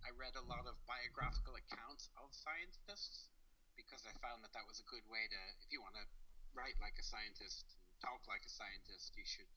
I 0.04 0.12
read 0.20 0.36
a 0.36 0.46
lot 0.52 0.68
of 0.68 0.76
biographical 0.84 1.56
accounts 1.56 2.12
of 2.20 2.28
scientists 2.36 3.32
because 3.80 4.04
I 4.04 4.14
found 4.20 4.44
that 4.44 4.52
that 4.52 4.68
was 4.68 4.84
a 4.84 4.88
good 4.92 5.04
way 5.08 5.26
to, 5.32 5.40
if 5.64 5.72
you 5.72 5.80
want 5.80 5.96
to 5.96 6.06
write 6.54 6.76
like 6.84 7.00
a 7.00 7.06
scientist 7.06 7.64
and 7.64 7.80
talk 8.04 8.22
like 8.28 8.44
a 8.44 8.52
scientist, 8.52 9.16
you 9.16 9.26
should 9.26 9.50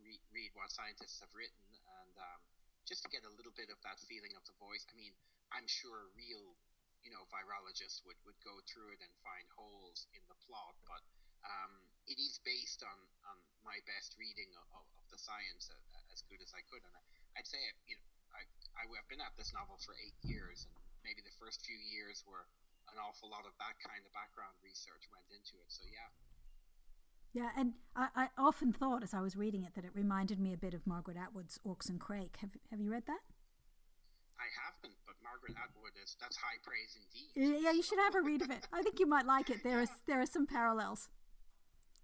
re- 0.00 0.24
read 0.32 0.50
what 0.56 0.72
scientists 0.72 1.20
have 1.20 1.30
written, 1.36 1.68
and 2.02 2.14
um, 2.16 2.40
just 2.88 3.04
to 3.06 3.12
get 3.12 3.22
a 3.28 3.32
little 3.36 3.54
bit 3.54 3.68
of 3.68 3.78
that 3.84 4.00
feeling 4.08 4.32
of 4.34 4.42
the 4.48 4.56
voice. 4.58 4.88
I 4.88 4.96
mean, 4.96 5.12
I'm 5.52 5.68
sure 5.68 6.10
real, 6.16 6.56
you 7.04 7.12
know, 7.12 7.22
virologist 7.28 8.02
would, 8.08 8.18
would 8.24 8.38
go 8.42 8.58
through 8.66 8.96
it 8.96 9.00
and 9.04 9.12
find 9.22 9.46
holes 9.54 10.08
in 10.16 10.24
the 10.26 10.38
plot, 10.48 10.74
but 10.88 11.04
um, 11.44 11.72
it 12.08 12.18
is 12.20 12.40
based 12.42 12.82
on, 12.84 12.98
on 13.28 13.36
my 13.64 13.78
best 13.88 14.16
reading 14.16 14.50
of, 14.56 14.66
of, 14.76 15.04
the 15.10 15.18
science 15.18 15.66
as 16.14 16.22
good 16.30 16.38
as 16.38 16.54
I 16.54 16.62
could. 16.70 16.86
And 16.86 16.94
I'd 17.34 17.48
say, 17.48 17.58
you 17.90 17.98
know, 17.98 18.06
I, 18.34 18.42
I, 18.78 18.84
have 18.96 19.08
been 19.10 19.22
at 19.22 19.34
this 19.36 19.52
novel 19.52 19.78
for 19.82 19.94
eight 19.98 20.16
years, 20.22 20.66
and 20.66 20.74
maybe 21.02 21.22
the 21.22 21.34
first 21.38 21.64
few 21.64 21.76
years 21.76 22.22
were 22.26 22.46
an 22.90 22.98
awful 22.98 23.30
lot 23.30 23.46
of 23.46 23.54
that 23.58 23.78
kind 23.82 24.02
of 24.02 24.10
background 24.10 24.54
research 24.62 25.06
went 25.10 25.26
into 25.30 25.58
it. 25.62 25.70
So, 25.70 25.86
yeah. 25.86 26.10
Yeah, 27.30 27.54
and 27.54 27.78
I, 27.94 28.26
I 28.26 28.26
often 28.34 28.74
thought 28.74 29.06
as 29.06 29.14
I 29.14 29.22
was 29.22 29.38
reading 29.38 29.62
it 29.62 29.78
that 29.78 29.86
it 29.86 29.94
reminded 29.94 30.42
me 30.42 30.52
a 30.52 30.58
bit 30.58 30.74
of 30.74 30.82
Margaret 30.86 31.16
Atwood's 31.16 31.60
Oryx 31.62 31.86
and 31.86 32.00
Crake. 32.02 32.38
Have, 32.42 32.50
have 32.70 32.80
you 32.80 32.90
read 32.90 33.06
that? 33.06 33.22
I 34.40 34.48
haven't, 34.56 34.96
but 35.04 35.20
Margaret 35.20 35.54
Atwood 35.54 35.94
is 36.00 36.16
that's 36.16 36.40
high 36.40 36.56
praise 36.64 36.96
indeed. 36.96 37.60
Yeah, 37.60 37.76
you 37.76 37.84
should 37.84 38.00
have 38.00 38.16
a 38.16 38.24
read 38.24 38.40
of 38.40 38.50
it. 38.50 38.64
I 38.72 38.80
think 38.80 38.98
you 38.98 39.06
might 39.06 39.28
like 39.28 39.52
it. 39.52 39.62
There 39.62 39.78
yeah. 39.84 39.86
is 39.86 39.92
there 40.08 40.20
are 40.20 40.26
some 40.26 40.48
parallels. 40.48 41.12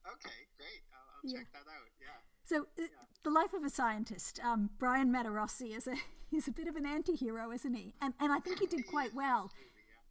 Okay, 0.04 0.47
great. 0.61 0.85
I'll, 0.92 1.00
I'll 1.16 1.25
yeah. 1.25 1.40
check 1.40 1.50
that 1.56 1.66
out. 1.66 1.88
Yeah. 1.97 2.21
So, 2.47 2.69
uh, 2.79 2.87
the 3.25 3.31
life 3.31 3.53
of 3.59 3.65
a 3.65 3.71
scientist. 3.71 4.38
Um, 4.38 4.71
Brian 4.79 5.11
Matarossi 5.11 5.76
is 5.76 5.91
a 5.91 5.99
he's 6.31 6.47
a 6.47 6.53
bit 6.53 6.69
of 6.69 6.76
an 6.76 6.87
anti-hero, 6.87 7.50
isn't 7.50 7.75
he? 7.75 7.93
And 8.00 8.15
and 8.21 8.31
I 8.31 8.38
think 8.38 8.61
he 8.61 8.67
did 8.67 8.87
quite 8.87 9.12
well. 9.15 9.50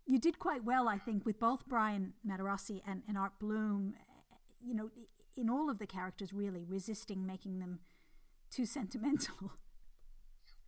You 0.05 0.19
did 0.19 0.37
quite 0.37 0.63
well, 0.63 0.87
I 0.87 0.99
think, 0.99 1.25
with 1.25 1.39
both 1.39 1.65
Brian 1.65 2.13
Matarossi 2.27 2.83
and, 2.85 3.01
and 3.07 3.17
Art 3.17 3.39
Bloom. 3.39 3.95
You 4.61 4.75
know, 4.75 4.91
in 5.37 5.49
all 5.49 5.71
of 5.71 5.79
the 5.79 5.87
characters, 5.87 6.33
really 6.33 6.65
resisting 6.67 7.25
making 7.25 7.59
them 7.59 7.79
too 8.51 8.65
sentimental. 8.67 9.55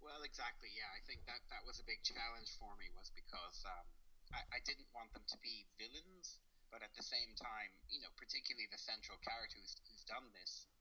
Well, 0.07 0.23
exactly. 0.23 0.71
Yeah, 0.71 0.87
I 0.95 1.03
think 1.03 1.27
that 1.27 1.43
that 1.51 1.67
was 1.67 1.83
a 1.83 1.85
big 1.85 1.99
challenge 1.99 2.47
for 2.55 2.71
me, 2.79 2.87
was 2.95 3.11
because 3.11 3.67
um, 3.67 3.83
I, 4.31 4.39
I 4.55 4.59
didn't 4.63 4.87
want 4.95 5.11
them 5.11 5.27
to 5.27 5.37
be 5.43 5.67
villains, 5.75 6.39
but 6.71 6.79
at 6.79 6.95
the 6.95 7.03
same 7.03 7.35
time, 7.35 7.75
you 7.91 7.99
know, 7.99 8.07
particularly 8.15 8.71
the 8.71 8.79
central 8.79 9.19
character 9.19 9.59
who's, 9.59 9.75
who's 9.83 10.07
done 10.07 10.31
this 10.31 10.71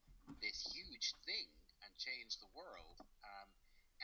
this 0.43 0.63
huge 0.75 1.15
thing 1.25 1.49
and 1.85 1.91
change 1.99 2.39
the 2.43 2.51
world. 2.53 2.99
Um, 3.23 3.49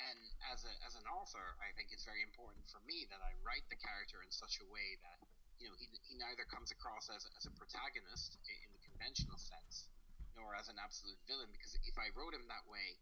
and 0.09 0.21
as 0.49 0.64
a 0.64 0.73
as 0.88 0.97
an 0.97 1.05
author, 1.05 1.57
I 1.61 1.69
think 1.76 1.93
it's 1.93 2.09
very 2.09 2.25
important 2.25 2.64
for 2.73 2.81
me 2.88 3.05
that 3.12 3.21
I 3.21 3.37
write 3.45 3.69
the 3.69 3.76
character 3.76 4.25
in 4.25 4.33
such 4.33 4.57
a 4.64 4.67
way 4.73 4.97
that 5.05 5.21
you 5.61 5.69
know 5.69 5.76
he, 5.76 5.87
he 6.09 6.17
neither 6.17 6.49
comes 6.49 6.73
across 6.73 7.12
as, 7.12 7.29
as 7.37 7.45
a 7.45 7.52
protagonist 7.52 8.41
in 8.49 8.73
the 8.73 8.81
conventional 8.81 9.37
sense, 9.37 9.93
nor 10.33 10.57
as 10.57 10.73
an 10.73 10.81
absolute 10.81 11.21
villain. 11.29 11.52
Because 11.52 11.76
if 11.85 11.97
I 12.00 12.09
wrote 12.17 12.33
him 12.33 12.49
that 12.49 12.64
way, 12.64 12.97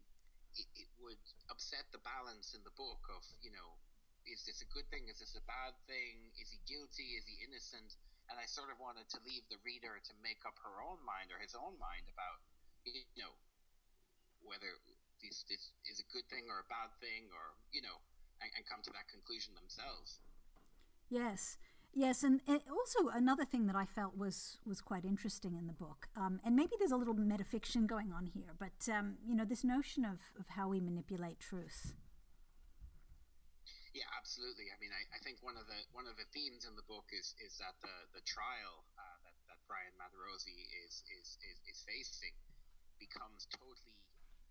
it, 0.59 0.67
it 0.75 0.89
would 0.99 1.21
upset 1.47 1.87
the 1.95 2.03
balance 2.03 2.51
in 2.51 2.61
the 2.67 2.75
book 2.75 3.07
of 3.07 3.23
you 3.39 3.55
know 3.55 3.79
is 4.27 4.45
this 4.45 4.61
a 4.61 4.69
good 4.69 4.85
thing? 4.93 5.09
Is 5.09 5.17
this 5.17 5.33
a 5.33 5.43
bad 5.49 5.73
thing? 5.89 6.29
Is 6.37 6.53
he 6.53 6.61
guilty? 6.69 7.17
Is 7.17 7.25
he 7.25 7.41
innocent? 7.41 7.97
And 8.29 8.37
I 8.37 8.45
sort 8.45 8.69
of 8.69 8.77
wanted 8.77 9.09
to 9.11 9.19
leave 9.25 9.43
the 9.49 9.57
reader 9.65 9.97
to 9.97 10.13
make 10.21 10.45
up 10.45 10.55
her 10.61 10.79
own 10.85 11.01
mind 11.01 11.33
or 11.33 11.41
his 11.41 11.57
own 11.57 11.75
mind 11.81 12.05
about 12.13 12.39
you 12.85 13.21
know 13.21 13.35
whether 14.41 14.71
this 15.21 15.45
this 15.47 15.71
is 15.85 16.01
a 16.01 16.07
good 16.09 16.25
thing 16.29 16.49
or 16.49 16.61
a 16.61 16.67
bad 16.67 16.89
thing 16.99 17.29
or 17.33 17.55
you 17.71 17.81
know 17.81 18.01
and, 18.41 18.49
and 18.57 18.65
come 18.65 18.81
to 18.83 18.91
that 18.91 19.07
conclusion 19.07 19.53
themselves. 19.53 20.19
Yes. 21.09 21.57
Yes 21.93 22.23
and, 22.23 22.39
and, 22.47 22.61
also 22.71 23.11
another 23.11 23.43
thing 23.43 23.67
that 23.67 23.75
i 23.75 23.83
felt 23.83 24.15
was 24.15 24.57
was 24.65 24.79
quite 24.79 25.03
interesting 25.03 25.57
in 25.59 25.67
the 25.67 25.75
book 25.75 26.07
um, 26.15 26.39
and 26.45 26.55
maybe 26.55 26.71
there's 26.79 26.95
a 26.95 26.95
little 26.95 27.13
metafiction 27.13 27.85
going 27.85 28.13
on 28.15 28.31
here 28.31 28.55
but 28.57 28.79
um, 28.87 29.19
you 29.27 29.35
know 29.35 29.43
this 29.43 29.65
notion 29.65 30.05
of, 30.05 30.19
of 30.39 30.47
how 30.55 30.69
we 30.69 30.79
manipulate 30.79 31.39
truth. 31.41 31.99
Yeah, 33.91 34.07
absolutely. 34.15 34.71
I 34.71 34.79
mean, 34.79 34.95
I, 34.95 35.03
I 35.11 35.19
think 35.19 35.43
one 35.43 35.59
of 35.59 35.67
the 35.67 35.75
one 35.91 36.07
of 36.07 36.15
the 36.15 36.23
themes 36.31 36.63
in 36.63 36.79
the 36.79 36.87
book 36.87 37.11
is 37.11 37.35
is 37.43 37.59
that 37.59 37.75
the 37.83 37.95
the 38.15 38.23
trial 38.23 38.87
uh, 38.95 39.17
that 39.27 39.35
that 39.51 39.59
Brian 39.67 39.91
Matarossi 39.99 40.55
is 40.87 41.03
is 41.11 41.35
is, 41.43 41.57
is 41.67 41.83
facing 41.83 42.31
becomes 43.01 43.49
totally 43.49 43.97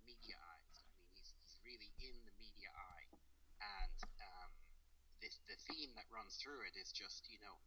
mediaized. 0.02 0.82
I 0.82 0.90
mean, 0.98 1.06
he's, 1.14 1.30
he's 1.38 1.54
really 1.62 1.94
in 2.02 2.18
the 2.26 2.34
media 2.42 2.74
eye, 2.74 3.06
and 3.62 3.98
um, 4.18 4.50
this, 5.22 5.38
the 5.46 5.54
theme 5.70 5.94
that 5.94 6.10
runs 6.10 6.34
through 6.42 6.66
it 6.66 6.74
is 6.74 6.90
just 6.90 7.30
you 7.30 7.38
know, 7.38 7.62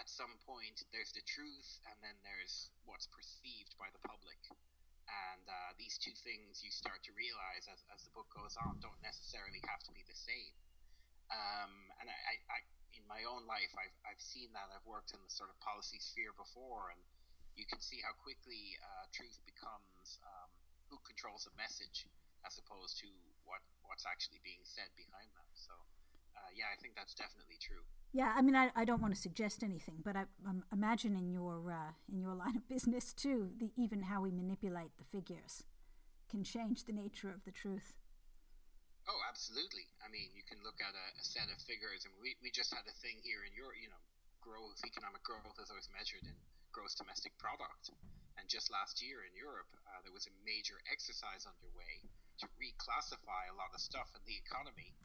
at 0.00 0.08
some 0.08 0.32
point 0.48 0.80
there's 0.88 1.12
the 1.12 1.24
truth, 1.28 1.84
and 1.92 2.00
then 2.00 2.16
there's 2.24 2.72
what's 2.88 3.04
perceived 3.12 3.76
by 3.76 3.92
the 3.92 4.00
public, 4.08 4.40
and 5.04 5.44
uh, 5.44 5.76
these 5.76 6.00
two 6.00 6.16
things 6.24 6.64
you 6.64 6.72
start 6.72 7.04
to 7.04 7.12
realize 7.12 7.68
as, 7.68 7.84
as 7.92 8.00
the 8.08 8.12
book 8.16 8.32
goes 8.32 8.56
on 8.64 8.80
don't 8.80 9.02
necessarily 9.04 9.60
have 9.68 9.84
to 9.84 9.92
be 9.92 10.00
the 10.08 10.16
same. 10.16 10.56
Um, 11.28 11.72
and 12.00 12.08
I, 12.08 12.16
I, 12.16 12.34
I, 12.48 12.58
in 12.96 13.04
my 13.08 13.24
own 13.24 13.48
life, 13.48 13.72
I've, 13.76 13.96
I've 14.04 14.20
seen 14.20 14.52
that. 14.52 14.68
I've 14.68 14.84
worked 14.84 15.16
in 15.16 15.20
the 15.24 15.32
sort 15.32 15.48
of 15.48 15.56
policy 15.64 16.00
sphere 16.00 16.36
before, 16.36 16.92
and 16.92 17.00
you 17.56 17.66
can 17.68 17.80
see 17.80 18.00
how 18.00 18.12
quickly 18.16 18.76
uh, 18.80 19.04
truth 19.12 19.38
becomes 19.44 20.18
um, 20.24 20.48
who 20.88 20.96
controls 21.04 21.44
the 21.44 21.54
message 21.56 22.08
as 22.44 22.58
opposed 22.58 22.98
to 23.00 23.08
what 23.44 23.62
what's 23.86 24.08
actually 24.08 24.40
being 24.42 24.62
said 24.64 24.88
behind 24.96 25.28
that. 25.36 25.52
So, 25.54 25.72
uh, 26.36 26.50
yeah, 26.56 26.72
I 26.72 26.76
think 26.80 26.96
that's 26.96 27.14
definitely 27.14 27.60
true. 27.60 27.84
Yeah, 28.12 28.32
I 28.36 28.44
mean, 28.44 28.56
I, 28.56 28.68
I 28.76 28.84
don't 28.84 29.00
want 29.00 29.14
to 29.14 29.20
suggest 29.20 29.64
anything, 29.64 30.04
but 30.04 30.16
I 30.16 30.28
imagine 30.72 31.16
in 31.16 31.32
your 31.32 31.72
uh, 31.72 31.96
in 32.08 32.20
your 32.20 32.34
line 32.42 32.56
of 32.56 32.68
business 32.68 33.12
too, 33.12 33.52
the 33.56 33.72
even 33.76 34.08
how 34.08 34.22
we 34.22 34.30
manipulate 34.32 34.96
the 34.98 35.08
figures 35.08 35.64
can 36.28 36.44
change 36.44 36.84
the 36.84 36.96
nature 36.96 37.28
of 37.28 37.44
the 37.44 37.52
truth. 37.52 37.92
Oh, 39.04 39.20
absolutely. 39.28 39.90
I 39.98 40.08
mean, 40.08 40.30
you 40.32 40.46
can 40.46 40.62
look 40.62 40.78
at 40.78 40.94
a, 40.94 41.06
a 41.18 41.24
set 41.26 41.50
of 41.50 41.58
figures, 41.66 42.06
and 42.06 42.14
we, 42.22 42.38
we 42.38 42.54
just 42.54 42.70
had 42.70 42.86
a 42.86 42.94
thing 43.02 43.18
here 43.26 43.42
in 43.42 43.50
Europe, 43.50 43.74
you 43.82 43.90
know, 43.90 43.98
growth, 44.38 44.78
economic 44.86 45.26
growth 45.26 45.58
is 45.58 45.68
always 45.68 45.90
measured 45.90 46.22
in 46.22 46.38
gross 46.72 46.96
domestic 46.96 47.36
product. 47.38 47.92
And 48.40 48.48
just 48.48 48.72
last 48.72 49.04
year 49.04 49.22
in 49.28 49.32
Europe, 49.36 49.68
uh, 49.86 50.00
there 50.02 50.12
was 50.12 50.26
a 50.26 50.34
major 50.42 50.80
exercise 50.88 51.44
underway 51.44 52.08
to 52.40 52.48
reclassify 52.56 53.52
a 53.52 53.56
lot 53.60 53.70
of 53.76 53.80
stuff 53.80 54.08
in 54.16 54.24
the 54.24 54.34
economy 54.34 54.96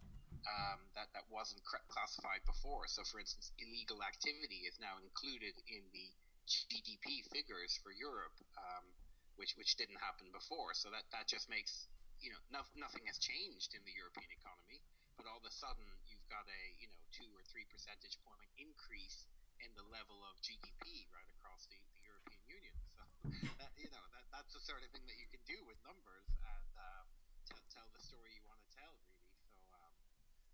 um, 0.48 0.80
that, 0.96 1.12
that 1.12 1.28
wasn't 1.28 1.60
classified 1.92 2.42
before. 2.48 2.88
So, 2.88 3.04
for 3.04 3.20
instance, 3.20 3.52
illegal 3.60 4.00
activity 4.00 4.64
is 4.64 4.80
now 4.80 4.96
included 5.04 5.60
in 5.68 5.84
the 5.92 6.08
GDP 6.48 7.28
figures 7.36 7.76
for 7.84 7.92
Europe, 7.92 8.34
um, 8.56 8.88
which, 9.36 9.60
which 9.60 9.76
didn't 9.76 10.00
happen 10.00 10.32
before. 10.32 10.72
So, 10.72 10.88
that, 10.90 11.04
that 11.12 11.28
just 11.28 11.52
makes 11.52 11.92
you 12.22 12.34
know, 12.34 12.42
no, 12.50 12.62
nothing 12.74 13.06
has 13.06 13.22
changed 13.22 13.78
in 13.78 13.82
the 13.86 13.94
European 13.94 14.30
economy, 14.34 14.82
but 15.18 15.30
all 15.30 15.38
of 15.38 15.46
a 15.46 15.54
sudden 15.54 15.86
you've 16.10 16.26
got 16.30 16.46
a, 16.50 16.62
you 16.82 16.90
know, 16.90 16.98
two 17.14 17.30
or 17.34 17.46
three 17.46 17.66
percentage 17.70 18.18
point 18.26 18.50
increase 18.58 19.30
in 19.62 19.72
the 19.74 19.86
level 19.90 20.22
of 20.30 20.38
GDP 20.44 21.08
right 21.10 21.30
across 21.40 21.66
the, 21.70 21.80
the 21.94 22.02
European 22.06 22.42
Union. 22.50 22.76
So, 23.28 23.52
that, 23.60 23.76
you 23.76 23.92
know, 23.92 24.06
that, 24.16 24.24
that's 24.32 24.56
the 24.56 24.64
sort 24.64 24.82
of 24.82 24.90
thing 24.96 25.04
that 25.04 25.20
you 25.20 25.28
can 25.28 25.44
do 25.44 25.60
with 25.68 25.76
numbers 25.84 26.32
and 26.48 26.68
uh, 26.80 27.04
tell, 27.44 27.60
tell 27.68 27.88
the 27.92 28.00
story 28.00 28.32
you 28.32 28.46
want 28.48 28.64
to 28.64 28.70
tell, 28.72 28.94
really. 29.04 29.36
So, 29.68 29.76
um, 29.76 29.94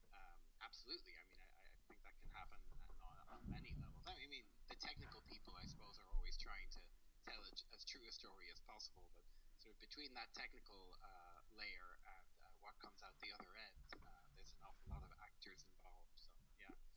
um, 0.10 0.38
absolutely. 0.66 1.14
I 1.14 1.24
mean, 1.30 1.38
I, 1.38 1.50
I, 1.54 1.70
think 1.86 2.02
that 2.02 2.18
can 2.18 2.34
happen 2.34 2.58
on, 3.06 3.16
on 3.30 3.42
many 3.46 3.78
levels. 3.78 4.02
I 4.10 4.18
mean, 4.26 4.42
the 4.74 4.78
technical 4.82 5.22
people, 5.30 5.54
I 5.54 5.70
suppose, 5.70 6.02
are 6.02 6.10
always 6.18 6.34
trying 6.42 6.66
to 6.74 6.82
tell 7.30 7.40
as 7.46 7.84
true 7.86 8.04
a 8.10 8.14
story 8.14 8.50
as 8.50 8.60
possible, 8.66 9.06
but 9.14 9.24
sort 9.62 9.76
of 9.76 9.80
between 9.86 10.12
that 10.18 10.34
technical 10.34 10.98
uh, 11.06 11.40
layer 11.56 11.90
and 12.10 12.28
uh, 12.44 12.50
what 12.66 12.76
comes 12.82 13.00
out 13.06 13.14
the 13.24 13.32
other 13.32 13.52
end. 13.64 13.78
Uh, 13.96 14.10
there's 14.36 14.52
an 14.58 14.64
awful 14.66 14.88
lot 14.92 15.04
of 15.06 15.12
actors 15.24 15.62
involved. 15.68 16.12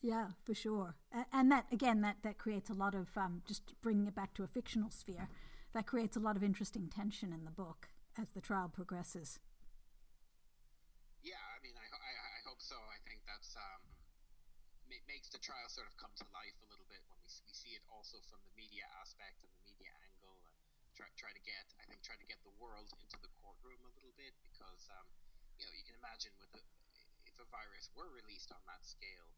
Yeah, 0.07 0.29
for 0.45 0.55
sure. 0.55 0.95
And 1.33 1.51
that 1.51 1.67
again, 1.73 2.01
that 2.03 2.19
that 2.23 2.39
creates 2.39 2.71
a 2.71 2.75
lot 2.75 2.95
of 2.95 3.09
um, 3.17 3.43
just 3.45 3.63
bringing 3.83 4.07
it 4.07 4.15
back 4.15 4.35
to 4.35 4.45
a 4.45 4.47
fictional 4.47 4.91
sphere. 4.91 5.29
That 5.75 5.87
creates 5.87 6.17
a 6.17 6.21
lot 6.21 6.37
of 6.37 6.45
interesting 6.45 6.89
tension 6.89 7.33
in 7.33 7.45
the 7.45 7.51
book 7.51 7.89
as 8.17 8.29
the 8.31 8.41
trial 8.41 8.71
progresses. 8.73 9.41
Yeah, 11.23 11.43
I 11.43 11.59
mean, 11.61 11.75
I, 11.77 11.85
I, 11.91 12.13
I 12.39 12.41
hope 12.47 12.63
so. 12.63 12.79
I 12.79 13.03
think 13.05 13.21
that's 13.27 13.53
um, 13.59 13.83
makes 15.07 15.31
the 15.31 15.39
trial 15.39 15.71
sort 15.71 15.87
of 15.87 15.95
come 15.97 16.11
to 16.19 16.27
life 16.35 16.55
a 16.61 16.69
little 16.69 16.87
bit 16.91 17.01
when 17.07 17.19
we, 17.23 17.31
we 17.47 17.55
see 17.55 17.73
it 17.79 17.83
also 17.89 18.19
from 18.27 18.43
the 18.43 18.53
media 18.59 18.85
aspect 18.99 19.39
and 19.47 19.51
the 19.55 19.63
media 19.65 19.93
angle 20.03 20.35
and 20.51 20.57
try, 20.99 21.07
try 21.15 21.31
to 21.31 21.43
get 21.47 21.63
I 21.79 21.87
think 21.87 22.03
try 22.03 22.19
to 22.19 22.27
get 22.27 22.43
the 22.43 22.53
world 22.59 22.91
into 22.99 23.17
the 23.23 23.31
courtroom 23.39 23.79
a 23.87 23.93
little 23.95 24.13
bit 24.19 24.35
because 24.43 24.91
um, 24.93 25.07
you 25.57 25.65
know 25.65 25.75
you 25.75 25.87
can 25.87 25.95
imagine 25.97 26.35
with 26.43 26.51
a, 26.59 26.63
if 27.25 27.39
a 27.39 27.47
virus 27.55 27.89
were 27.95 28.11
released 28.13 28.51
on 28.51 28.61
that 28.67 28.83
scale, 28.83 29.31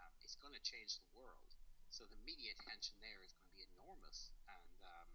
um, 0.00 0.12
it's 0.22 0.36
going 0.36 0.54
to 0.54 0.62
change 0.64 1.00
the 1.00 1.10
world. 1.16 1.50
So 1.90 2.04
the 2.08 2.20
media 2.28 2.52
attention 2.56 2.96
there 3.00 3.20
is 3.24 3.32
going 3.32 3.46
to 3.48 3.56
be 3.56 3.64
enormous, 3.76 4.30
and 4.48 4.76
um, 4.84 5.08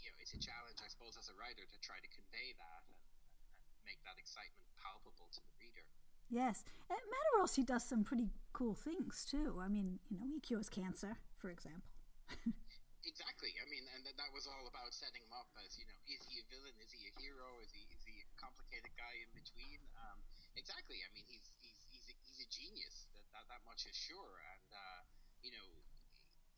you 0.00 0.08
know 0.08 0.18
it's 0.22 0.32
a 0.32 0.40
challenge 0.40 0.80
I 0.80 0.88
suppose 0.88 1.18
as 1.20 1.28
a 1.28 1.36
writer 1.36 1.64
to 1.66 1.78
try 1.84 2.00
to 2.00 2.10
convey 2.10 2.56
that 2.56 2.82
and, 2.88 3.02
and 3.28 3.80
make 3.84 4.00
that 4.08 4.16
excitement 4.16 4.68
palpable 4.80 5.28
to 5.36 5.40
the 5.44 5.54
reader. 5.60 5.84
Yes, 6.32 6.64
and 6.88 7.00
Rossi 7.36 7.60
does 7.62 7.84
some 7.84 8.04
pretty 8.04 8.32
cool 8.56 8.72
things 8.72 9.26
too. 9.28 9.60
I 9.60 9.68
mean, 9.68 10.00
you 10.08 10.16
know, 10.16 10.28
he 10.28 10.40
cures 10.40 10.72
cancer, 10.72 11.20
for 11.36 11.50
example. 11.52 11.92
Exactly. 13.02 13.50
I 13.58 13.66
mean, 13.66 13.82
and 13.98 14.06
that 14.06 14.30
was 14.30 14.46
all 14.46 14.62
about 14.70 14.94
setting 14.94 15.26
him 15.26 15.34
up 15.34 15.50
as 15.66 15.74
you 15.74 15.82
know, 15.90 15.98
is 16.06 16.22
he 16.22 16.38
a 16.38 16.46
villain? 16.46 16.70
Is 16.78 16.94
he 16.94 17.02
a 17.10 17.12
hero? 17.18 17.58
Is 17.58 17.74
he 17.74 17.82
is 17.90 18.02
he 18.06 18.22
a 18.22 18.26
complicated 18.38 18.94
guy 18.94 19.14
in 19.26 19.30
between? 19.34 19.82
Um, 19.98 20.22
exactly. 20.54 21.02
I 21.02 21.10
mean, 21.10 21.26
he's 21.26 21.50
he's 21.58 21.82
he's 21.90 22.06
a, 22.06 22.14
he's 22.22 22.41
a 22.41 22.41
genius. 22.52 23.08
That, 23.16 23.24
that 23.32 23.44
that 23.48 23.62
much 23.64 23.88
is 23.88 23.96
sure. 23.96 24.36
And 24.52 24.68
uh, 24.68 25.00
you 25.40 25.50
know, 25.56 25.68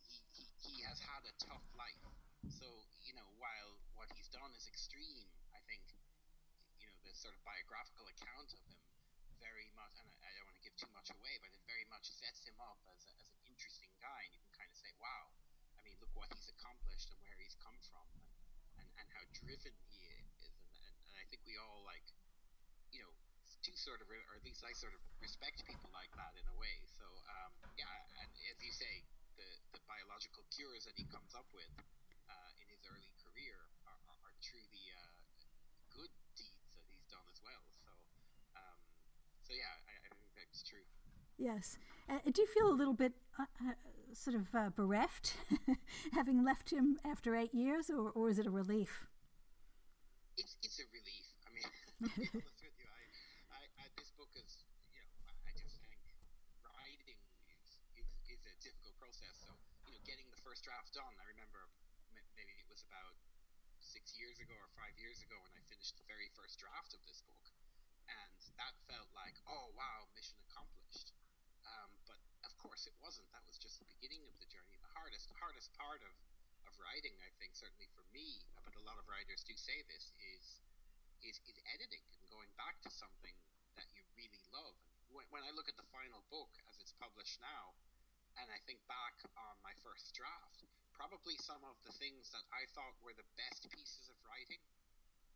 he, 0.03 0.19
he 0.35 0.45
he 0.59 0.75
has 0.91 0.99
had 0.99 1.23
a 1.23 1.35
tough 1.39 1.65
life. 1.79 2.05
So 2.51 2.67
you 3.07 3.15
know, 3.15 3.29
while 3.39 3.79
what 3.95 4.11
he's 4.19 4.29
done 4.29 4.51
is 4.59 4.67
extreme, 4.67 5.31
I 5.55 5.63
think 5.71 5.87
you 6.83 6.91
know 6.91 6.99
the 7.07 7.15
sort 7.15 7.39
of 7.39 7.41
biographical 7.47 8.11
account 8.11 8.51
of 8.59 8.63
him 8.67 8.83
very 9.39 9.71
much, 9.79 9.95
and 10.03 10.09
I, 10.09 10.29
I 10.29 10.31
don't 10.43 10.51
want 10.51 10.59
to 10.59 10.65
give 10.67 10.77
too 10.77 10.91
much 10.97 11.09
away, 11.15 11.39
but 11.43 11.55
it 11.55 11.63
very 11.71 11.87
much 11.93 12.11
sets 12.11 12.43
him 12.43 12.57
up 12.59 12.81
as, 12.91 13.05
a, 13.07 13.13
as 13.21 13.29
an 13.29 13.39
interesting 13.45 13.93
guy, 14.01 14.25
and 14.25 14.33
you 14.33 14.41
can 14.41 14.55
kind 14.57 14.71
of 14.73 14.79
say, 14.79 14.89
wow 15.03 15.31
I 15.77 15.85
mean, 15.85 16.01
look 16.01 16.17
what 16.17 16.33
he's 16.33 16.49
accomplished 16.49 17.13
and 17.13 17.21
where 17.21 17.37
he's 17.37 17.53
come 17.61 17.77
from, 17.85 18.09
and, 18.17 18.25
and, 18.81 18.89
and 19.05 19.07
how 19.13 19.25
driven 19.37 19.75
he 19.93 20.01
is, 20.17 20.49
and, 20.49 20.57
and, 20.81 20.97
and 20.97 21.15
I 21.21 21.25
think 21.29 21.45
we 21.45 21.61
all 21.61 21.85
like, 21.85 22.09
do 23.65 23.73
sort 23.75 24.05
of, 24.05 24.07
or 24.13 24.37
at 24.37 24.45
least 24.45 24.61
I 24.63 24.77
sort 24.77 24.93
of 24.93 25.01
respect 25.25 25.65
people 25.65 25.89
like 25.97 26.13
that 26.21 26.37
in 26.37 26.45
a 26.53 26.57
way. 26.61 26.85
So 26.87 27.05
um, 27.09 27.51
yeah, 27.81 27.89
and 28.21 28.29
as 28.29 28.59
you 28.61 28.73
say, 28.73 29.03
the 29.41 29.49
the 29.73 29.81
biological 29.89 30.45
cures 30.53 30.85
that 30.85 30.95
he 31.01 31.09
comes 31.09 31.33
up 31.33 31.49
with 31.57 31.73
uh, 32.29 32.61
in 32.61 32.67
his 32.69 32.85
early 32.87 33.13
career 33.25 33.57
are, 33.89 34.01
are, 34.13 34.19
are 34.29 34.37
truly 34.45 34.85
uh, 34.93 35.09
good 35.97 36.13
deeds 36.37 36.69
that 36.77 36.85
he's 36.93 37.09
done 37.09 37.25
as 37.33 37.41
well. 37.41 37.65
So 37.81 37.91
um, 38.61 38.79
so 39.41 39.57
yeah, 39.57 39.73
I, 39.89 39.97
I 40.05 40.11
think 40.13 40.31
that's 40.37 40.61
true. 40.61 40.85
Yes. 41.41 41.81
Uh, 42.09 42.21
do 42.31 42.45
you 42.45 42.49
feel 42.49 42.69
a 42.69 42.77
little 42.77 42.95
bit 42.95 43.13
uh, 43.41 43.49
uh 43.65 43.75
sort 44.15 44.37
of 44.37 44.55
uh, 44.55 44.71
bereft, 44.71 45.35
having 46.13 46.45
left 46.45 46.71
him 46.71 46.99
after 47.03 47.35
eight 47.35 47.53
years, 47.53 47.91
or, 47.91 48.11
or 48.15 48.31
is 48.31 48.39
it 48.39 48.47
a 48.47 48.51
relief? 48.51 49.09
It's, 50.39 50.55
it's 50.63 50.79
a 50.79 50.87
relief. 50.95 51.27
I 51.47 51.51
mean, 51.51 51.67
to 51.99 52.11
be 52.15 52.31
honest 52.31 52.63
with 52.63 52.75
you, 52.79 52.87
I, 52.87 53.03
I, 53.55 53.61
I, 53.83 53.85
this 53.99 54.11
book 54.15 54.31
is, 54.39 54.63
you 54.95 55.03
know, 55.03 55.11
I 55.47 55.51
just 55.59 55.79
think 55.83 55.99
writing 56.63 57.19
is, 57.51 57.67
is, 57.99 58.07
is 58.31 58.43
a 58.47 58.55
difficult 58.63 58.95
process. 59.03 59.35
So, 59.43 59.51
you 59.87 59.95
know, 59.95 60.03
getting 60.07 60.31
the 60.31 60.41
first 60.47 60.63
draft 60.63 60.95
done, 60.95 61.15
I 61.19 61.27
remember 61.27 61.67
maybe 62.39 62.55
it 62.55 62.67
was 62.71 62.87
about 62.87 63.19
six 63.83 64.15
years 64.19 64.39
ago 64.39 64.55
or 64.55 64.64
five 64.79 64.95
years 64.99 65.23
ago 65.23 65.39
when 65.41 65.55
I 65.55 65.63
finished 65.71 65.95
the 65.97 66.07
very 66.11 66.29
first 66.35 66.59
draft 66.59 66.93
of 66.95 67.03
this 67.07 67.23
book. 67.25 67.47
And 68.11 68.39
that 68.61 68.75
felt 68.91 69.09
like, 69.17 69.39
oh, 69.49 69.73
wow, 69.75 70.11
mission 70.13 70.37
accomplished. 70.51 71.15
Um, 71.65 71.91
but 72.05 72.21
of 72.45 72.53
course 72.61 72.85
it 72.85 72.97
wasn't. 73.01 73.27
That 73.33 73.45
was 73.49 73.57
just 73.57 73.81
the 73.81 73.89
beginning 73.89 74.27
of 74.29 74.37
the 74.37 74.49
journey. 74.51 74.77
The 74.83 74.93
hardest 74.93 75.33
hardest 75.41 75.73
part 75.75 76.05
of, 76.05 76.13
of 76.69 76.73
writing, 76.77 77.17
I 77.25 77.31
think, 77.41 77.57
certainly 77.57 77.89
for 77.97 78.05
me, 78.13 78.45
but 78.63 78.77
a 78.77 78.85
lot 78.85 79.01
of 79.01 79.09
writers 79.09 79.41
do 79.47 79.57
say 79.57 79.81
this, 79.89 80.13
is 80.21 80.61
is, 81.25 81.41
is 81.49 81.57
editing 81.73 82.05
and 82.21 82.25
going 82.29 82.53
back 82.61 82.77
to 82.85 82.93
something 82.93 83.33
that 83.81 83.89
you 83.97 84.05
really 84.13 84.45
love. 84.53 84.77
When, 85.09 85.25
when 85.33 85.41
I 85.41 85.57
look 85.57 85.73
at 85.73 85.79
the 85.81 85.89
final 85.89 86.21
book 86.29 86.53
as 86.69 86.77
it's 86.77 86.93
published 87.01 87.41
now, 87.41 87.73
and 88.37 88.51
I 88.53 88.61
think 88.69 88.85
back 88.85 89.17
on 89.39 89.57
my 89.65 89.73
first 89.81 90.13
draft, 90.13 90.69
probably 90.95 91.35
some 91.43 91.61
of 91.67 91.75
the 91.83 91.95
things 91.99 92.31
that 92.31 92.47
I 92.55 92.67
thought 92.73 92.95
were 93.03 93.15
the 93.19 93.27
best 93.35 93.67
pieces 93.71 94.07
of 94.07 94.17
writing 94.27 94.63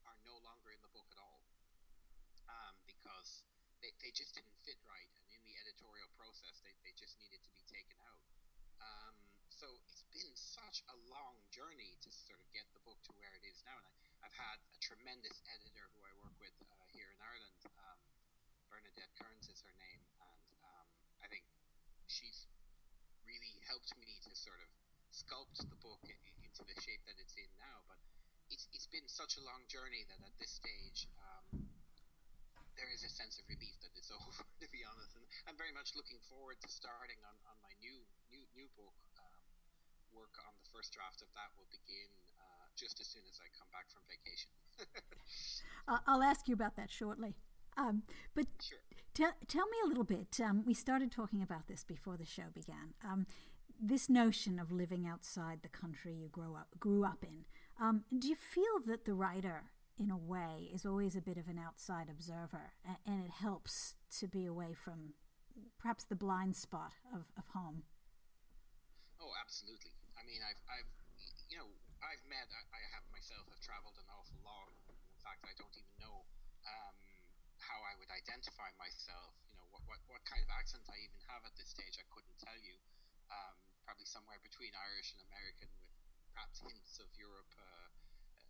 are 0.07 0.19
no 0.25 0.39
longer 0.47 0.71
in 0.71 0.81
the 0.81 0.93
book 0.95 1.07
at 1.11 1.19
all. 1.19 1.43
Um, 2.49 2.75
because 2.89 3.45
they, 3.83 3.93
they 4.01 4.15
just 4.15 4.33
didn't 4.33 4.57
fit 4.65 4.79
right. 4.87 5.11
And 5.19 5.27
in 5.35 5.43
the 5.45 5.55
editorial 5.61 6.09
process, 6.17 6.63
they, 6.65 6.73
they 6.87 6.95
just 6.97 7.19
needed 7.21 7.43
to 7.43 7.53
be 7.53 7.63
taken 7.69 7.99
out. 8.07 8.23
Um, 8.81 9.15
so 9.51 9.67
it's 9.75 10.07
been 10.15 10.33
such 10.35 10.87
a 10.89 10.97
long 11.11 11.35
journey 11.51 11.99
to 12.07 12.09
sort 12.11 12.39
of 12.39 12.49
get 12.55 12.65
the 12.73 12.83
book 12.87 12.99
to 13.11 13.13
where 13.19 13.35
it 13.35 13.45
is 13.45 13.59
now. 13.67 13.77
And 13.77 13.87
I, 14.23 14.31
have 14.31 14.35
had 14.35 14.59
a 14.75 14.79
tremendous 14.79 15.43
editor 15.51 15.87
who 15.95 16.01
I 16.07 16.13
work 16.23 16.35
with 16.39 16.55
uh, 16.63 16.75
here 16.95 17.11
in 17.11 17.19
Ireland. 17.19 17.61
Um, 17.75 17.99
Bernadette 18.71 19.13
Kearns 19.19 19.51
is 19.51 19.61
her 19.67 19.75
name. 19.79 20.03
And 20.23 20.59
um, 20.63 20.87
I 21.23 21.27
think 21.27 21.45
she's 22.07 22.47
really 23.27 23.59
helped 23.67 23.93
me 23.99 24.19
to 24.25 24.33
sort 24.33 24.63
of 24.63 24.71
sculpt 25.13 25.59
the 25.59 25.79
book 25.81 26.03
into 26.45 26.63
the 26.65 26.77
shape 26.81 27.03
that 27.09 27.17
it's 27.21 27.35
in 27.37 27.51
now. 27.59 27.85
But 27.89 27.99
it's, 28.49 28.69
it's 28.73 28.89
been 28.89 29.07
such 29.09 29.37
a 29.37 29.43
long 29.45 29.65
journey 29.69 30.05
that 30.09 30.21
at 30.25 30.35
this 30.41 30.53
stage, 30.57 31.09
um, 31.21 31.69
there 32.79 32.89
is 32.95 33.03
a 33.03 33.11
sense 33.11 33.37
of 33.43 33.45
relief 33.51 33.75
that 33.83 33.93
it's 33.99 34.15
over, 34.19 34.45
to 34.63 34.67
be 34.71 34.87
honest. 34.87 35.17
And 35.19 35.25
I'm 35.51 35.59
very 35.59 35.75
much 35.75 35.93
looking 35.99 36.23
forward 36.31 36.61
to 36.63 36.69
starting 36.71 37.19
on, 37.27 37.35
on 37.51 37.57
my 37.61 37.75
new 37.83 37.99
new 38.31 38.45
new 38.55 38.69
book. 38.79 38.95
Um, 39.19 39.43
work 40.15 40.33
on 40.41 40.53
the 40.57 40.69
first 40.73 40.97
draft 40.97 41.21
of 41.21 41.29
that 41.37 41.53
will 41.53 41.69
begin 41.69 42.09
uh, 42.41 42.67
just 42.73 42.97
as 42.97 43.07
soon 43.07 43.23
as 43.29 43.37
I 43.45 43.49
come 43.53 43.69
back 43.69 43.93
from 43.93 44.01
vacation. 44.09 44.49
I'll 46.09 46.23
ask 46.23 46.49
you 46.49 46.55
about 46.55 46.77
that 46.77 46.91
shortly. 46.91 47.37
Um, 47.77 48.03
but 48.35 48.47
sure. 48.61 48.79
tell, 49.15 49.33
tell 49.47 49.67
me 49.67 49.79
a 49.85 49.89
little 49.89 50.05
bit. 50.05 50.41
Um, 50.43 50.65
we 50.67 50.75
started 50.75 51.13
talking 51.13 51.43
about 51.43 51.69
this 51.69 51.85
before 51.85 52.17
the 52.17 52.27
show 52.27 52.51
began. 52.55 52.95
Um, 53.05 53.27
this 53.81 54.09
notion 54.09 54.59
of 54.59 54.73
living 54.73 55.07
outside 55.07 55.61
the 55.63 55.69
country 55.69 56.13
you 56.15 56.29
grow 56.29 56.55
up 56.55 56.69
grew 56.79 57.05
up 57.05 57.23
in. 57.23 57.45
Um, 57.81 58.05
do 58.11 58.27
you 58.27 58.35
feel 58.35 58.83
that 58.87 59.05
the 59.05 59.15
writer, 59.15 59.71
in 59.99 60.11
a 60.11 60.19
way, 60.19 60.71
is 60.75 60.85
always 60.85 61.15
a 61.15 61.23
bit 61.23 61.39
of 61.39 61.47
an 61.47 61.59
outside 61.59 62.09
observer, 62.11 62.75
and, 62.83 62.99
and 63.07 63.25
it 63.25 63.31
helps 63.39 63.95
to 64.19 64.27
be 64.27 64.45
away 64.47 64.75
from 64.75 65.15
perhaps 65.79 66.03
the 66.03 66.19
blind 66.19 66.57
spot 66.57 66.95
of, 67.15 67.31
of 67.39 67.47
home? 67.55 67.85
Oh, 69.23 69.31
absolutely. 69.39 69.95
I 70.19 70.27
mean, 70.27 70.43
I've, 70.43 70.63
I've 70.67 70.91
you 71.49 71.59
know, 71.59 71.71
I've 72.05 72.23
met, 72.29 72.47
I, 72.51 72.63
I 72.75 72.83
have 72.95 73.07
myself 73.15 73.47
have 73.49 73.63
traveled 73.63 73.97
an 73.97 74.09
awful 74.13 74.39
lot. 74.45 74.69
In 74.91 75.21
fact, 75.23 75.47
I 75.47 75.55
don't 75.55 75.73
even 75.75 75.95
know 76.03 76.27
um, 76.67 76.95
how 77.63 77.79
I 77.87 77.97
would 77.99 78.11
identify 78.11 78.71
myself. 78.77 79.35
You 79.51 79.57
know, 79.59 79.67
what, 79.71 79.83
what, 79.87 80.01
what 80.11 80.23
kind 80.29 80.43
of 80.43 80.51
accent 80.51 80.83
I 80.91 80.99
even 80.99 81.21
have 81.31 81.43
at 81.47 81.55
this 81.57 81.71
stage, 81.73 81.97
I 81.99 82.07
couldn't 82.11 82.39
tell 82.39 82.59
you. 82.61 82.77
Um, 83.29 83.57
probably 83.85 84.09
somewhere 84.09 84.41
between 84.45 84.73
Irish 84.77 85.17
and 85.17 85.25
American 85.33 85.69
with 85.73 85.89
perhaps 86.37 86.61
hints 86.61 87.01
of 87.01 87.09
Europe 87.17 87.49
uh, 87.57 87.89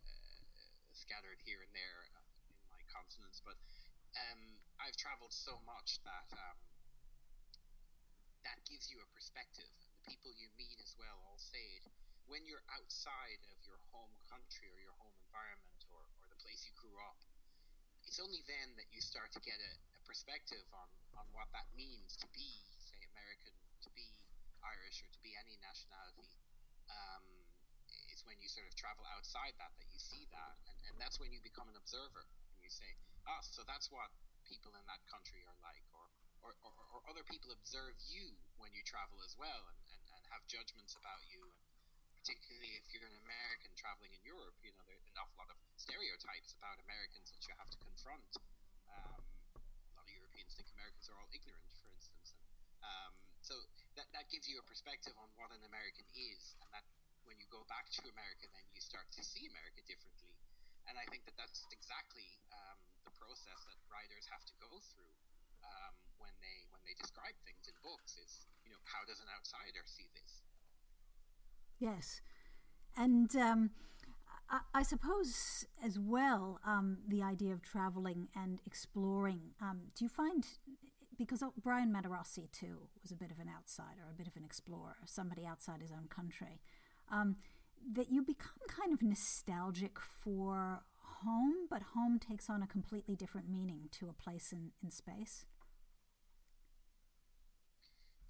uh, 0.03 0.43
scattered 0.91 1.39
here 1.47 1.63
and 1.63 1.71
there 1.71 2.11
uh, 2.11 2.51
in 2.51 2.59
my 2.67 2.83
consonants. 2.91 3.39
But 3.39 3.55
um, 4.19 4.59
I've 4.83 4.99
traveled 4.99 5.31
so 5.31 5.55
much 5.63 6.03
that 6.03 6.27
um, 6.35 6.59
that 8.43 8.59
gives 8.67 8.91
you 8.91 8.99
a 8.99 9.07
perspective. 9.15 9.71
The 9.95 10.03
people 10.11 10.31
you 10.35 10.51
meet 10.59 10.75
as 10.83 10.95
well 10.99 11.23
all 11.23 11.39
say 11.39 11.63
it. 11.79 11.87
When 12.27 12.45
you're 12.45 12.63
outside 12.75 13.41
of 13.49 13.57
your 13.65 13.81
home 13.89 14.13
country 14.29 14.69
or 14.69 14.79
your 14.83 14.93
home 15.01 15.15
environment 15.25 15.81
or, 15.89 16.03
or 16.21 16.25
the 16.29 16.37
place 16.37 16.67
you 16.67 16.75
grew 16.77 16.93
up, 17.09 17.17
it's 18.05 18.21
only 18.21 18.45
then 18.45 18.77
that 18.77 18.85
you 18.93 19.01
start 19.01 19.33
to 19.33 19.41
get 19.41 19.57
a, 19.57 19.71
a 19.97 20.01
perspective 20.05 20.61
on, 20.75 20.89
on 21.17 21.25
what 21.33 21.49
that 21.57 21.65
means 21.73 22.13
to 22.21 22.27
be, 22.29 22.61
say, 22.77 23.01
American, 23.17 23.55
to 23.81 23.89
be 23.97 24.18
Irish, 24.63 25.01
or 25.03 25.09
to 25.09 25.21
be 25.21 25.33
any 25.39 25.55
nationality. 25.63 26.29
Um, 26.89 27.25
it's 28.09 28.25
when 28.25 28.37
you 28.41 28.49
sort 28.49 28.67
of 28.67 28.73
travel 28.75 29.05
outside 29.15 29.53
that 29.61 29.71
that 29.79 29.89
you 29.89 29.99
see 30.01 30.27
that, 30.33 30.55
and, 30.67 30.77
and 30.91 30.95
that's 30.99 31.17
when 31.21 31.31
you 31.31 31.39
become 31.41 31.69
an 31.69 31.77
observer 31.77 32.25
and 32.55 32.59
you 32.61 32.71
say, 32.71 32.89
ah, 33.29 33.39
so 33.41 33.63
that's 33.63 33.87
what 33.93 34.09
people 34.43 34.73
in 34.75 34.85
that 34.89 35.01
country 35.07 35.45
are 35.45 35.59
like, 35.61 35.85
or 35.93 36.09
or, 36.39 36.55
or, 36.63 36.71
or 36.95 36.99
other 37.11 37.23
people 37.27 37.51
observe 37.51 37.95
you 38.07 38.31
when 38.63 38.71
you 38.71 38.79
travel 38.87 39.19
as 39.27 39.35
well, 39.35 39.67
and, 39.67 39.79
and, 39.91 40.03
and 40.15 40.23
have 40.31 40.39
judgments 40.47 40.95
about 40.95 41.19
you, 41.27 41.43
and 41.43 42.07
particularly 42.15 42.79
if 42.79 42.87
you're 42.95 43.03
an 43.03 43.19
American 43.27 43.75
traveling 43.75 44.15
in 44.15 44.23
Europe, 44.23 44.55
you 44.63 44.71
know 44.71 44.83
there's 44.87 45.03
an 45.03 45.19
awful 45.19 45.35
lot 45.35 45.51
of 45.51 45.59
stereotypes 45.75 46.55
about 46.55 46.79
Americans 46.83 47.27
that 47.35 47.43
you 47.43 47.53
have 47.59 47.67
to 47.71 47.79
confront. 47.83 48.31
Um, 48.87 49.19
a 49.59 49.93
lot 49.99 50.07
of 50.07 50.13
Europeans 50.15 50.55
think 50.55 50.71
Americans 50.71 51.05
are 51.11 51.17
all 51.19 51.29
ignorant, 51.35 51.67
for 51.75 51.91
instance, 51.91 52.31
and 52.39 52.47
um, 52.83 53.13
that 53.99 54.07
that 54.15 54.31
gives 54.31 54.47
you 54.47 54.55
a 54.55 54.63
perspective 54.63 55.11
on 55.19 55.27
what 55.35 55.51
an 55.51 55.59
American 55.67 56.07
is, 56.15 56.55
and 56.63 56.71
that 56.71 56.87
when 57.27 57.35
you 57.35 57.43
go 57.51 57.67
back 57.67 57.91
to 57.91 58.07
America, 58.07 58.47
then 58.55 58.63
you 58.71 58.79
start 58.79 59.11
to 59.11 59.19
see 59.19 59.43
America 59.51 59.83
differently. 59.83 60.31
And 60.87 60.95
I 60.95 61.03
think 61.11 61.27
that 61.27 61.35
that's 61.35 61.67
exactly 61.67 62.39
um, 62.55 62.79
the 63.03 63.11
process 63.19 63.59
that 63.67 63.75
writers 63.91 64.23
have 64.31 64.41
to 64.47 64.55
go 64.63 64.71
through 64.95 65.19
um, 65.67 65.93
when 66.23 66.31
they 66.39 66.63
when 66.71 66.79
they 66.87 66.95
describe 66.95 67.35
things 67.43 67.67
in 67.67 67.75
books. 67.83 68.15
Is 68.15 68.47
you 68.63 68.71
know 68.71 68.79
how 68.87 69.03
does 69.03 69.19
an 69.19 69.27
outsider 69.35 69.83
see 69.83 70.07
this? 70.15 70.47
Yes, 71.83 72.23
and 72.95 73.27
um, 73.35 73.75
I, 74.47 74.79
I, 74.79 74.83
suppose 74.83 75.67
as 75.83 75.99
well 75.99 76.59
um, 76.63 77.03
the 77.03 77.19
idea 77.19 77.51
of 77.51 77.61
traveling 77.61 78.31
and 78.31 78.63
exploring. 78.63 79.55
Um, 79.59 79.91
do 79.95 80.07
you 80.07 80.09
find 80.09 80.47
because 81.19 81.43
Brian 81.61 81.91
Matarosi 81.91 82.49
too 82.55 82.87
was 83.03 83.11
a 83.11 83.19
bit 83.19 83.29
of 83.29 83.39
an 83.43 83.51
outsider, 83.51 84.07
a 84.09 84.15
bit 84.15 84.25
of 84.25 84.39
an 84.39 84.47
explorer, 84.47 84.95
somebody 85.05 85.45
outside 85.45 85.81
his 85.83 85.91
own 85.91 86.07
country 86.07 86.63
um, 87.11 87.35
that 87.91 88.07
you 88.09 88.23
become 88.23 88.63
kind 88.71 88.95
of 88.95 89.03
nostalgic 89.03 89.99
for 89.99 90.79
home, 91.27 91.67
but 91.69 91.91
home 91.91 92.17
takes 92.23 92.49
on 92.49 92.63
a 92.63 92.67
completely 92.71 93.19
different 93.19 93.51
meaning 93.51 93.91
to 93.91 94.07
a 94.07 94.15
place 94.15 94.55
in, 94.55 94.71
in 94.79 94.89
space? 94.89 95.43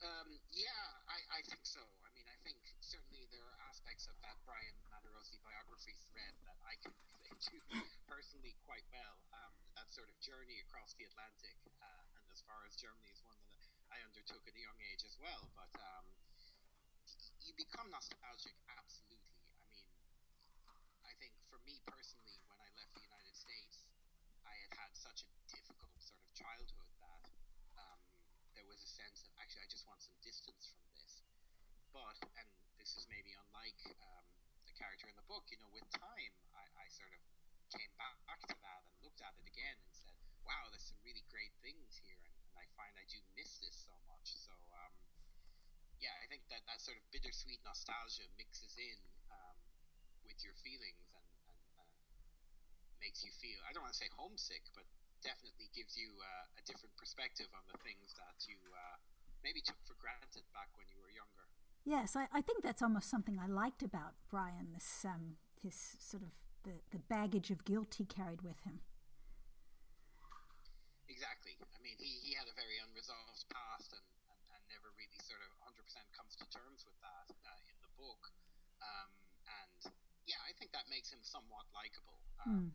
Um, 0.02 0.42
yeah, 0.50 1.06
I, 1.06 1.22
I 1.38 1.42
think 1.46 1.62
so. 1.62 1.84
I 2.02 2.10
mean, 2.18 2.26
I 2.26 2.38
think 2.42 2.58
certainly 2.82 3.30
there 3.30 3.46
are 3.46 3.60
aspects 3.70 4.10
of 4.10 4.18
that 4.26 4.42
Brian 4.50 4.74
Matarosi 4.90 5.38
biography 5.46 5.94
thread 6.10 6.34
that 6.42 6.58
I 6.66 6.74
can 6.82 6.96
relate 7.14 7.38
to 7.54 7.56
personally 8.10 8.58
quite 8.66 8.88
well. 8.90 9.22
Um, 9.36 9.54
that 9.78 9.94
sort 9.94 10.10
of 10.10 10.16
journey 10.24 10.58
across 10.66 10.96
the 10.98 11.06
Atlantic, 11.06 11.60
uh, 11.84 12.09
far 12.50 12.66
as 12.66 12.74
Germany 12.82 13.14
is 13.14 13.22
one 13.22 13.38
that 13.46 13.62
I 13.94 14.02
undertook 14.02 14.42
at 14.50 14.58
a 14.58 14.64
young 14.66 14.82
age 14.90 15.06
as 15.06 15.14
well. 15.22 15.46
But 15.54 15.70
um, 15.78 16.10
you 17.46 17.54
become 17.54 17.94
nostalgic, 17.94 18.58
absolutely. 18.74 19.38
I 20.66 20.74
mean, 20.74 20.90
I 21.06 21.14
think 21.22 21.38
for 21.46 21.62
me 21.62 21.78
personally, 21.86 22.42
when 22.50 22.58
I 22.58 22.74
left 22.74 22.98
the 22.98 23.06
United 23.06 23.38
States, 23.38 23.86
I 24.42 24.58
had 24.66 24.74
had 24.82 24.92
such 24.98 25.22
a 25.22 25.32
difficult 25.46 25.94
sort 26.02 26.26
of 26.26 26.34
childhood 26.34 26.90
that 27.06 27.30
um, 27.78 28.02
there 28.58 28.66
was 28.66 28.82
a 28.82 28.90
sense 28.90 29.22
that 29.30 29.38
actually 29.38 29.62
I 29.62 29.70
just 29.70 29.86
want 29.86 30.02
some 30.02 30.18
distance 30.26 30.74
from 30.74 30.90
this. 30.98 31.22
But, 31.94 32.18
and 32.34 32.50
this 32.82 32.98
is 32.98 33.06
maybe 33.14 33.30
unlike 33.38 33.78
um, 34.02 34.26
the 34.66 34.74
character 34.74 35.06
in 35.06 35.14
the 35.14 35.28
book, 35.30 35.46
you 35.54 35.62
know, 35.62 35.70
with 35.70 35.86
time, 35.94 36.34
I, 36.58 36.66
I 36.82 36.86
sort 36.90 37.14
of 37.14 37.22
came 37.70 37.94
back 38.02 38.42
to 38.50 38.58
that 38.58 38.82
and 38.90 38.98
looked 39.06 39.22
at 39.22 39.38
it 39.38 39.46
again 39.46 39.78
and 39.86 39.94
said, 39.94 40.18
wow, 40.50 40.66
there's 40.74 40.90
some 40.90 40.98
really 41.06 41.22
great 41.30 41.54
things 41.62 42.02
here, 42.02 42.18
and, 42.26 42.34
and 42.50 42.58
I 42.58 42.66
find 42.74 42.90
I 42.98 43.06
do 43.06 43.22
miss 43.38 43.62
this 43.62 43.86
so 43.86 43.94
much. 44.10 44.34
So, 44.34 44.50
um, 44.74 44.94
yeah, 46.02 46.18
I 46.18 46.26
think 46.26 46.42
that 46.50 46.66
that 46.66 46.82
sort 46.82 46.98
of 46.98 47.06
bittersweet 47.14 47.62
nostalgia 47.62 48.26
mixes 48.34 48.74
in 48.82 48.98
um, 49.30 49.58
with 50.26 50.42
your 50.42 50.58
feelings 50.66 51.06
and, 51.14 51.30
and 51.54 51.62
uh, 51.78 51.86
makes 52.98 53.22
you 53.22 53.30
feel, 53.38 53.62
I 53.70 53.78
don't 53.78 53.86
want 53.86 53.94
to 53.94 54.02
say 54.02 54.10
homesick, 54.18 54.66
but 54.74 54.90
definitely 55.22 55.70
gives 55.78 55.94
you 55.94 56.10
uh, 56.18 56.58
a 56.58 56.64
different 56.66 56.98
perspective 56.98 57.52
on 57.54 57.62
the 57.70 57.78
things 57.86 58.18
that 58.18 58.42
you 58.50 58.58
uh, 58.74 58.98
maybe 59.46 59.62
took 59.62 59.78
for 59.86 59.94
granted 60.02 60.50
back 60.50 60.74
when 60.82 60.90
you 60.90 60.98
were 60.98 61.14
younger. 61.14 61.46
Yes, 61.86 62.18
I, 62.18 62.26
I 62.34 62.42
think 62.42 62.66
that's 62.66 62.82
almost 62.82 63.06
something 63.06 63.38
I 63.38 63.46
liked 63.46 63.86
about 63.86 64.18
Brian, 64.34 64.74
this 64.74 65.06
um, 65.06 65.38
his 65.62 65.78
sort 66.00 66.24
of 66.24 66.34
the, 66.64 66.82
the 66.90 67.04
baggage 67.06 67.52
of 67.52 67.64
guilt 67.68 68.00
he 68.00 68.06
carried 68.08 68.42
with 68.42 68.64
him. 68.64 68.82
Exactly. 71.20 71.58
I 71.76 71.80
mean, 71.84 72.00
he, 72.00 72.22
he 72.24 72.32
had 72.32 72.48
a 72.48 72.56
very 72.56 72.80
unresolved 72.80 73.44
past 73.52 73.92
and 73.92 74.06
never 74.72 74.88
really 74.96 75.20
sort 75.20 75.44
of 75.44 75.52
100% 75.68 75.76
comes 76.16 76.38
to 76.39 76.39
terms 76.50 76.86
with 76.86 76.98
that 77.02 77.28
uh, 77.46 77.72
in 77.72 77.78
the 77.82 77.92
book. 77.98 78.34
Um, 78.82 79.10
and 79.46 79.82
yeah, 80.26 80.42
I 80.46 80.54
think 80.58 80.74
that 80.74 80.86
makes 80.90 81.10
him 81.10 81.22
somewhat 81.22 81.66
likable. 81.74 82.20
Um, 82.46 82.50
mm. 82.50 82.70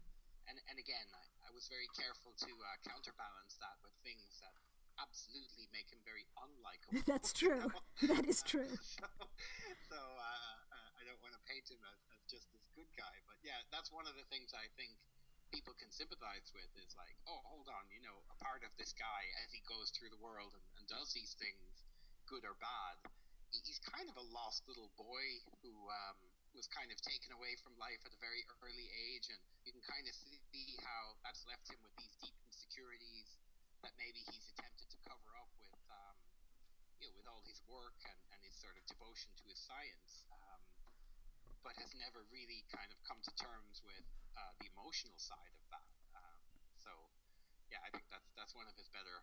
And 0.50 0.56
and 0.68 0.76
again, 0.76 1.08
I, 1.14 1.24
I, 1.48 1.50
was 1.56 1.64
very 1.72 1.88
careful 1.96 2.36
to 2.36 2.52
uh, 2.52 2.76
counterbalance 2.84 3.56
that 3.64 3.80
with 3.80 3.96
things 4.04 4.36
that 4.44 4.52
absolutely 5.00 5.66
make 5.72 5.88
him 5.88 6.04
very 6.04 6.28
unlikable. 6.36 7.00
That's 7.10 7.32
true. 7.32 7.72
that 8.10 8.28
is 8.28 8.44
true. 8.44 8.68
so, 9.00 9.08
so 9.88 9.98
uh, 9.98 10.58
uh, 10.68 11.00
I 11.00 11.02
don't 11.08 11.18
want 11.24 11.32
to 11.32 11.42
paint 11.48 11.66
him 11.72 11.80
as, 11.88 11.98
as 12.12 12.20
just 12.28 12.52
this 12.52 12.68
good 12.76 12.90
guy, 12.92 13.16
but 13.24 13.40
yeah, 13.40 13.64
that's 13.72 13.90
one 13.90 14.04
of 14.04 14.14
the 14.14 14.26
things 14.28 14.52
I 14.52 14.68
think 14.76 14.94
people 15.54 15.74
can 15.78 15.90
sympathize 15.94 16.50
with 16.50 16.70
is 16.74 16.94
like, 16.98 17.14
oh, 17.30 17.38
hold 17.46 17.70
on, 17.70 17.86
you 17.94 18.02
know, 18.02 18.16
a 18.26 18.36
part 18.42 18.66
of 18.66 18.74
this 18.74 18.90
guy 18.90 19.22
as 19.46 19.54
he 19.54 19.62
goes 19.70 19.94
through 19.94 20.10
the 20.10 20.18
world 20.18 20.50
and, 20.50 20.66
and 20.78 20.84
does 20.90 21.14
these 21.14 21.38
things 21.38 21.86
good 22.26 22.42
or 22.42 22.58
bad. 22.58 22.98
He's 23.62 23.78
kind 23.78 24.10
of 24.10 24.18
a 24.18 24.26
lost 24.34 24.66
little 24.66 24.90
boy 24.98 25.26
who 25.62 25.70
um, 25.86 26.18
was 26.50 26.66
kind 26.66 26.90
of 26.90 26.98
taken 27.06 27.30
away 27.30 27.54
from 27.62 27.78
life 27.78 28.02
at 28.02 28.10
a 28.10 28.18
very 28.18 28.42
early 28.58 28.90
age, 29.10 29.30
and 29.30 29.38
you 29.62 29.70
can 29.70 29.84
kind 29.86 30.06
of 30.10 30.14
see 30.14 30.74
how 30.82 31.14
that's 31.22 31.46
left 31.46 31.70
him 31.70 31.78
with 31.86 31.94
these 31.94 32.14
deep 32.18 32.34
insecurities 32.50 33.38
that 33.86 33.94
maybe 33.94 34.18
he's 34.26 34.46
attempted 34.54 34.90
to 34.90 34.98
cover 35.06 35.38
up 35.38 35.50
with, 35.60 35.78
um, 35.92 36.16
you 36.98 37.06
know, 37.06 37.14
with 37.14 37.28
all 37.30 37.42
his 37.46 37.62
work 37.70 37.94
and, 38.08 38.18
and 38.34 38.40
his 38.42 38.56
sort 38.58 38.74
of 38.74 38.82
devotion 38.90 39.30
to 39.38 39.44
his 39.46 39.60
science, 39.62 40.26
um, 40.34 40.62
but 41.62 41.78
has 41.78 41.94
never 41.94 42.26
really 42.34 42.66
kind 42.72 42.90
of 42.90 42.98
come 43.06 43.20
to 43.22 43.32
terms 43.38 43.84
with 43.86 44.06
uh, 44.34 44.52
the 44.58 44.66
emotional 44.72 45.16
side 45.20 45.54
of 45.54 45.64
that. 45.70 45.90
Um, 46.16 46.42
so, 46.74 46.92
yeah, 47.70 47.82
I 47.84 47.92
think 47.92 48.08
that's 48.10 48.32
that's 48.34 48.56
one 48.56 48.66
of 48.66 48.74
his 48.74 48.88
better 48.90 49.22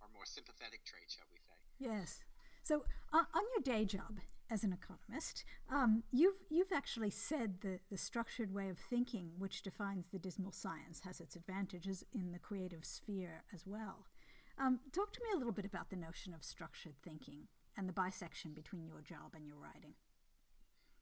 or 0.00 0.08
more 0.10 0.26
sympathetic 0.26 0.82
traits, 0.88 1.14
shall 1.16 1.28
we 1.28 1.38
say? 1.44 1.60
Yes. 1.76 2.24
So, 2.70 2.86
uh, 3.10 3.26
on 3.34 3.42
your 3.50 3.66
day 3.66 3.82
job 3.82 4.22
as 4.46 4.62
an 4.62 4.70
economist, 4.70 5.42
um, 5.74 6.06
you've 6.14 6.38
you've 6.54 6.70
actually 6.70 7.10
said 7.10 7.66
that 7.66 7.82
the 7.90 7.98
structured 7.98 8.54
way 8.54 8.70
of 8.70 8.78
thinking, 8.78 9.34
which 9.42 9.66
defines 9.66 10.06
the 10.06 10.22
dismal 10.22 10.54
science, 10.54 11.02
has 11.02 11.18
its 11.18 11.34
advantages 11.34 12.06
in 12.14 12.30
the 12.30 12.38
creative 12.38 12.86
sphere 12.86 13.42
as 13.50 13.66
well. 13.66 14.06
Um, 14.54 14.78
talk 14.94 15.10
to 15.18 15.22
me 15.26 15.34
a 15.34 15.36
little 15.36 15.50
bit 15.50 15.66
about 15.66 15.90
the 15.90 15.98
notion 15.98 16.30
of 16.30 16.46
structured 16.46 16.94
thinking 17.02 17.50
and 17.74 17.90
the 17.90 17.92
bisection 17.92 18.54
between 18.54 18.86
your 18.86 19.02
job 19.02 19.34
and 19.34 19.42
your 19.42 19.58
writing. 19.58 19.98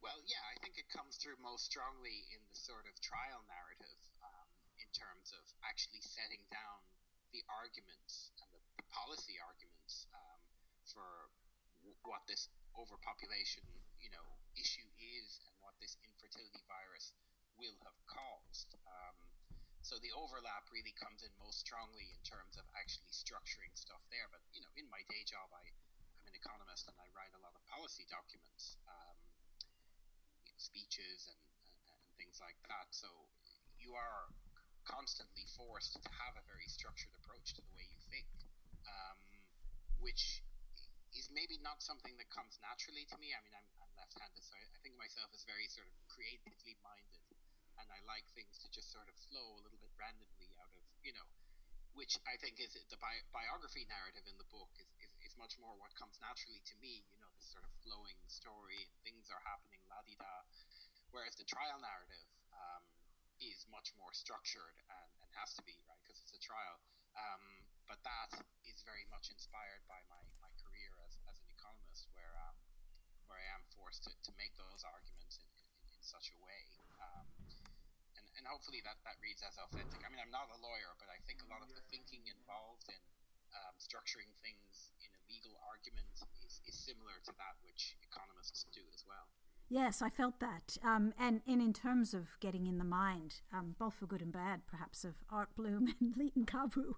Well, 0.00 0.24
yeah, 0.24 0.40
I 0.48 0.57
think 0.64 0.81
it 0.81 0.88
comes 0.88 1.20
through 1.20 1.37
most 1.37 1.68
strongly 1.68 2.33
in 2.33 2.40
the 2.48 2.57
sort 2.57 2.88
of 2.88 2.96
trial 3.04 3.44
narrative 3.44 4.00
um, 4.24 4.48
in 4.81 4.88
terms 4.96 5.37
of 5.37 5.44
actually 5.68 6.00
setting 6.00 6.48
down 6.48 6.81
the 7.37 7.44
arguments 7.61 8.33
and 8.40 8.48
the, 8.57 8.62
the 8.81 8.88
policy 8.88 9.37
arguments 9.37 10.09
um, 10.16 10.40
for 10.88 11.28
what 12.05 12.24
this 12.27 12.48
overpopulation, 12.77 13.64
you 13.98 14.11
know, 14.11 14.27
issue 14.57 14.87
is 14.98 15.38
and 15.46 15.55
what 15.62 15.74
this 15.79 15.98
infertility 16.03 16.62
virus 16.66 17.14
will 17.59 17.77
have 17.83 17.98
caused. 18.07 18.74
Um, 18.87 19.16
so 19.83 19.96
the 20.03 20.12
overlap 20.12 20.66
really 20.68 20.92
comes 20.98 21.22
in 21.22 21.33
most 21.38 21.62
strongly 21.62 22.11
in 22.11 22.20
terms 22.27 22.59
of 22.59 22.66
actually 22.74 23.11
structuring 23.14 23.72
stuff 23.79 24.03
there. 24.12 24.27
But 24.29 24.42
you 24.53 24.61
know, 24.61 24.72
in 24.74 24.87
my 24.90 25.03
day 25.09 25.22
job, 25.24 25.48
I, 25.55 25.64
I'm 26.18 26.27
an 26.29 26.35
economist 26.35 26.90
and 26.90 26.98
I 26.98 27.09
write 27.14 27.33
a 27.35 27.42
lot 27.42 27.55
of 27.55 27.62
policy 27.70 28.05
documents, 28.11 28.77
um, 28.90 29.16
you 30.44 30.53
know, 30.53 30.61
speeches 30.61 31.31
and, 31.31 31.40
and, 31.64 31.79
and 31.88 32.01
things 32.18 32.42
like 32.42 32.59
that. 32.68 32.90
So 32.90 33.09
you 33.79 33.94
are 33.94 34.29
constantly 34.85 35.44
forced 35.55 36.01
to 36.01 36.11
have 36.11 36.35
a 36.37 36.44
very 36.48 36.66
structured 36.66 37.12
approach 37.22 37.55
to 37.55 37.62
the 37.62 37.72
way 37.77 37.85
you 37.85 38.01
think, 38.09 38.29
um, 38.88 39.18
which 40.01 40.42
is 41.18 41.28
maybe 41.35 41.59
not 41.61 41.83
something 41.83 42.14
that 42.22 42.31
comes 42.31 42.57
naturally 42.62 43.02
to 43.11 43.16
me. 43.18 43.35
I 43.35 43.42
mean, 43.42 43.52
I'm, 43.52 43.66
I'm 43.83 43.92
left-handed, 43.98 44.40
so 44.40 44.54
I, 44.54 44.62
I 44.62 44.78
think 44.81 44.94
of 44.94 45.02
myself 45.02 45.35
as 45.35 45.42
very 45.42 45.66
sort 45.66 45.90
of 45.90 45.94
creatively 46.07 46.78
minded 46.81 47.26
and 47.78 47.88
I 47.94 48.00
like 48.11 48.26
things 48.35 48.59
to 48.62 48.68
just 48.74 48.90
sort 48.90 49.07
of 49.07 49.14
flow 49.31 49.59
a 49.59 49.62
little 49.62 49.78
bit 49.78 49.94
randomly 49.94 50.50
out 50.59 50.70
of 50.74 50.83
you 51.02 51.14
know, 51.14 51.26
which 51.94 52.18
I 52.26 52.35
think 52.42 52.59
is 52.59 52.74
the 52.90 52.98
bi- 52.98 53.26
biography 53.31 53.87
narrative 53.87 54.26
in 54.26 54.37
the 54.38 54.48
book 54.50 54.70
is, 54.78 54.90
is, 54.98 55.12
is 55.22 55.33
much 55.38 55.54
more 55.62 55.74
what 55.78 55.94
comes 55.94 56.18
naturally 56.18 56.62
to 56.68 56.74
me. 56.83 57.07
You 57.14 57.18
know, 57.22 57.31
this 57.35 57.46
sort 57.48 57.64
of 57.66 57.72
flowing 57.83 58.18
story 58.26 58.90
things 59.07 59.31
are 59.31 59.42
happening 59.46 59.81
la 59.87 60.02
di 60.02 60.18
da, 60.18 60.42
whereas 61.14 61.38
the 61.38 61.46
trial 61.46 61.78
narrative 61.78 62.28
um, 62.54 62.85
is 63.38 63.62
much 63.70 63.94
more 63.94 64.11
structured 64.11 64.74
and, 64.90 65.11
and 65.22 65.31
has 65.38 65.54
to 65.54 65.62
be 65.62 65.78
right 65.87 65.98
because 66.02 66.18
it's 66.18 66.35
a 66.35 66.42
trial. 66.42 66.83
Um, 67.14 67.42
but 67.87 68.02
that 68.04 68.31
is 68.68 68.85
very 68.85 69.09
much 69.09 69.33
inspired 69.33 69.81
by 69.88 70.02
my, 70.12 70.20
my 70.44 70.52
career 70.61 70.92
as, 71.09 71.16
as 71.31 71.40
an 71.40 71.48
economist, 71.48 72.04
where 72.12 72.37
um, 72.44 72.59
to, 73.96 74.12
to 74.12 74.31
make 74.37 74.53
those 74.61 74.85
arguments 74.85 75.40
in, 75.40 75.48
in, 75.64 75.96
in 75.96 76.01
such 76.05 76.29
a 76.37 76.38
way. 76.44 76.61
Um, 77.01 77.24
and 78.37 78.44
hopefully 78.44 78.85
that, 78.85 79.01
that 79.09 79.16
reads 79.24 79.40
as 79.40 79.57
authentic. 79.57 80.05
I 80.05 80.12
mean, 80.12 80.20
I'm 80.20 80.31
not 80.31 80.53
a 80.53 80.59
lawyer, 80.61 80.92
but 81.01 81.09
I 81.09 81.18
think 81.24 81.40
a 81.40 81.48
lot 81.48 81.64
of 81.64 81.72
the 81.72 81.83
thinking 81.88 82.22
involved 82.29 82.87
in 82.92 83.01
um, 83.57 83.74
structuring 83.81 84.31
things 84.44 84.92
in 85.01 85.11
a 85.11 85.22
legal 85.27 85.57
argument 85.64 86.12
is, 86.44 86.61
is 86.68 86.77
similar 86.77 87.16
to 87.24 87.33
that 87.40 87.57
which 87.64 87.96
economists 88.05 88.68
do 88.70 88.85
as 88.92 89.03
well. 89.09 89.27
Yes, 89.70 90.01
I 90.01 90.09
felt 90.09 90.40
that. 90.40 90.79
Um, 90.83 91.12
and, 91.18 91.42
and 91.46 91.61
in 91.61 91.74
terms 91.74 92.14
of 92.14 92.40
getting 92.40 92.66
in 92.66 92.79
the 92.79 92.88
mind, 92.88 93.42
um, 93.53 93.74
both 93.79 93.94
for 93.94 94.07
good 94.07 94.22
and 94.22 94.33
bad, 94.33 94.62
perhaps, 94.66 95.05
of 95.05 95.16
Art 95.31 95.51
Bloom 95.55 95.94
and 96.01 96.16
Leighton 96.16 96.46
Kagabu, 96.46 96.94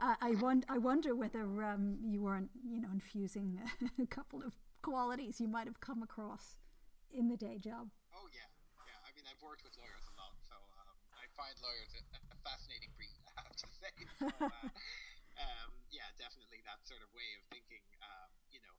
uh, 0.00 0.14
I, 0.20 0.30
won- 0.40 0.64
I 0.68 0.78
wonder 0.78 1.14
whether 1.14 1.62
um, 1.62 1.98
you 2.02 2.22
weren't, 2.22 2.50
you 2.66 2.80
know, 2.80 2.88
infusing 2.92 3.60
a 4.02 4.06
couple 4.06 4.42
of 4.42 4.54
qualities 4.84 5.40
you 5.40 5.48
might 5.48 5.64
have 5.64 5.80
come 5.80 6.04
across 6.04 6.60
in 7.08 7.32
the 7.32 7.40
day 7.40 7.56
job. 7.56 7.88
Oh, 8.12 8.28
yeah. 8.36 8.44
Yeah. 8.84 9.00
I 9.00 9.10
mean, 9.16 9.24
I've 9.24 9.40
worked 9.40 9.64
with 9.64 9.72
lawyers 9.80 10.04
a 10.04 10.14
lot, 10.20 10.36
so 10.44 10.60
um, 10.84 10.92
I 11.16 11.24
find 11.32 11.56
lawyers 11.64 11.96
a, 11.96 12.04
a 12.28 12.36
fascinating 12.44 12.92
breed, 12.92 13.16
I 13.32 13.48
have 13.48 13.56
to 13.56 13.68
say. 13.80 13.92
So, 14.20 14.28
uh, 14.28 14.68
um, 15.40 15.72
yeah, 15.88 16.04
definitely 16.20 16.60
that 16.68 16.84
sort 16.84 17.00
of 17.00 17.08
way 17.16 17.24
of 17.40 17.42
thinking. 17.48 17.80
Um, 18.04 18.28
you 18.52 18.60
know, 18.60 18.76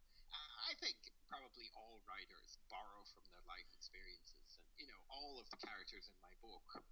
I 0.70 0.78
think 0.78 1.02
probably 1.26 1.74
all 1.74 2.06
writers 2.06 2.62
borrow 2.70 3.02
from 3.10 3.26
their 3.34 3.42
life 3.50 3.66
experiences, 3.74 4.62
and 4.62 4.70
you 4.78 4.86
know, 4.86 5.02
all 5.10 5.42
of 5.42 5.50
the 5.50 5.58
characters 5.58 6.06
in 6.06 6.18
my 6.22 6.34
book 6.46 6.86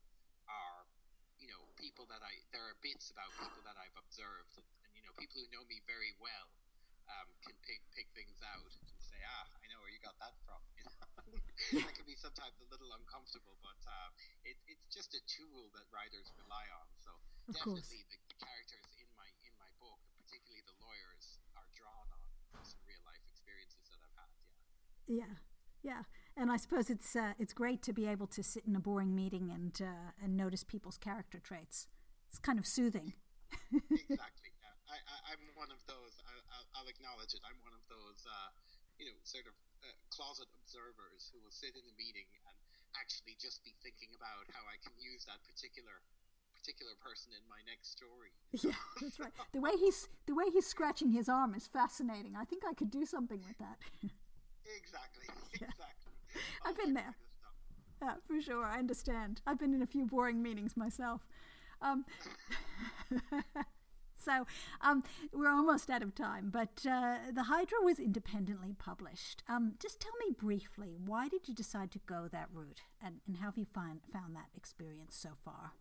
are, 0.50 0.90
you 1.38 1.46
know, 1.54 1.70
people 1.78 2.10
that 2.10 2.26
I. 2.26 2.42
There 2.50 2.66
are 2.66 2.78
bits 2.82 3.14
about 3.14 3.30
people 3.38 3.62
that 3.62 3.78
I've 3.78 3.94
observed, 3.94 4.58
and, 4.58 4.66
and 4.82 4.90
you 4.98 5.06
know, 5.06 5.14
people 5.22 5.38
who 5.38 5.48
know 5.54 5.66
me 5.70 5.86
very 5.86 6.18
well 6.18 6.50
um, 7.10 7.28
can 7.44 7.56
pick 7.66 7.82
pick 7.92 8.08
things 8.16 8.40
out 8.44 8.64
and 8.64 9.00
say, 9.02 9.20
ah, 9.24 9.46
I 9.60 9.66
know 9.72 9.80
where 9.84 9.92
you 9.92 10.02
got 10.04 10.18
that 10.20 10.36
from. 10.46 10.62
You 10.74 11.80
know, 11.80 11.86
that 11.88 11.96
can 11.96 12.08
be 12.10 12.18
sometimes 12.18 12.58
a 12.60 12.68
little 12.68 12.92
uncomfortable, 12.98 13.56
but 13.62 13.78
uh, 13.86 14.10
it, 14.44 14.58
it's 14.68 14.90
just 14.90 15.14
a 15.14 15.22
tool 15.30 15.70
that 15.78 15.86
writers 15.94 16.28
rely 16.36 16.66
on. 16.76 16.86
So 17.00 17.14
of 17.48 17.56
definitely 17.56 18.04
course. 18.04 18.10
the 18.10 18.20
characters 18.42 18.90
in 19.00 19.08
my 19.16 19.30
in 19.46 19.54
my 19.62 19.70
book, 19.80 20.02
particularly 20.18 20.66
the 20.66 20.76
lawyers, 20.82 21.40
are 21.56 21.70
drawn 21.78 22.10
on 22.58 22.66
some 22.66 22.82
real 22.84 23.00
life 23.06 23.22
experiences 23.30 23.86
that 23.94 24.02
I've 24.02 24.18
had. 24.18 24.32
Yeah. 25.08 25.32
Yeah. 25.32 25.36
Yeah, 25.84 26.08
and 26.40 26.48
I 26.48 26.56
suppose 26.56 26.90
it's 26.90 27.14
uh, 27.14 27.36
it's 27.38 27.52
great 27.52 27.84
to 27.84 27.92
be 27.92 28.08
able 28.08 28.28
to 28.28 28.42
sit 28.42 28.64
in 28.64 28.74
a 28.74 28.80
boring 28.80 29.14
meeting 29.14 29.52
and 29.52 29.76
uh, 29.84 30.16
and 30.24 30.40
notice 30.40 30.64
people's 30.64 30.98
character 30.98 31.44
traits. 31.44 31.88
It's 32.32 32.40
kind 32.40 32.58
of 32.58 32.66
soothing. 32.66 33.14
exactly. 33.76 34.56
Yeah. 34.64 34.72
I, 34.88 34.98
I, 35.04 35.36
am 35.36 35.44
one 35.60 35.70
of 35.70 35.84
those. 35.86 36.18
I, 36.84 36.92
will 36.92 36.92
acknowledge 36.92 37.32
it. 37.32 37.40
I'm 37.48 37.56
one 37.64 37.72
of 37.72 37.84
those. 37.88 38.28
Uh, 38.28 38.52
you 39.00 39.08
know, 39.08 39.16
sort 39.24 39.48
of 39.48 39.56
uh, 39.82 39.90
closet 40.12 40.52
observers 40.60 41.32
who 41.32 41.40
will 41.40 41.56
sit 41.56 41.74
in 41.74 41.82
a 41.82 41.96
meeting 41.96 42.28
and 42.36 42.46
actually 43.00 43.40
just 43.40 43.64
be 43.64 43.74
thinking 43.82 44.12
about 44.14 44.46
how 44.52 44.62
I 44.68 44.76
can 44.84 44.92
use 45.00 45.24
that 45.26 45.40
particular 45.48 46.04
particular 46.54 46.94
person 47.02 47.34
in 47.34 47.42
my 47.48 47.58
next 47.66 47.96
story. 47.96 48.36
Yeah, 48.52 48.78
that's 49.02 49.20
right. 49.20 49.34
The 49.52 49.60
way 49.64 49.72
he's 49.80 50.12
the 50.28 50.36
way 50.36 50.52
he's 50.52 50.68
scratching 50.68 51.10
his 51.10 51.28
arm 51.28 51.56
is 51.56 51.66
fascinating. 51.66 52.36
I 52.36 52.44
think 52.46 52.64
I 52.68 52.76
could 52.76 52.92
do 52.92 53.08
something 53.08 53.40
with 53.48 53.58
that. 53.58 53.80
exactly. 54.68 55.26
Yeah. 55.62 55.68
Exactly. 55.70 56.14
I've 56.66 56.78
been 56.78 56.94
there. 56.94 57.16
Yeah, 58.02 58.16
for 58.28 58.42
sure. 58.42 58.66
I 58.66 58.80
understand. 58.80 59.42
I've 59.46 59.60
been 59.60 59.74
in 59.74 59.82
a 59.82 59.88
few 59.88 60.06
boring 60.06 60.42
meetings 60.42 60.76
myself. 60.76 61.22
Um, 61.80 62.06
so 64.24 64.46
um, 64.82 65.04
we're 65.34 65.52
almost 65.52 65.90
out 65.90 66.02
of 66.02 66.16
time, 66.16 66.50
but 66.52 66.86
uh, 66.90 67.18
the 67.32 67.44
Hydra 67.44 67.80
was 67.84 68.00
independently 68.00 68.74
published. 68.78 69.44
Um, 69.50 69.76
just 69.80 70.00
tell 70.00 70.14
me 70.26 70.34
briefly, 70.38 70.96
why 70.96 71.28
did 71.28 71.48
you 71.48 71.54
decide 71.54 71.92
to 71.92 72.00
go 72.06 72.28
that 72.32 72.48
route, 72.54 72.82
and, 73.04 73.22
and 73.28 73.38
how 73.38 73.48
have 73.48 73.58
you 73.58 73.68
find, 73.74 74.00
found 74.12 74.36
that 74.36 74.50
experience 74.56 75.16
so 75.16 75.36
far? 75.44 75.74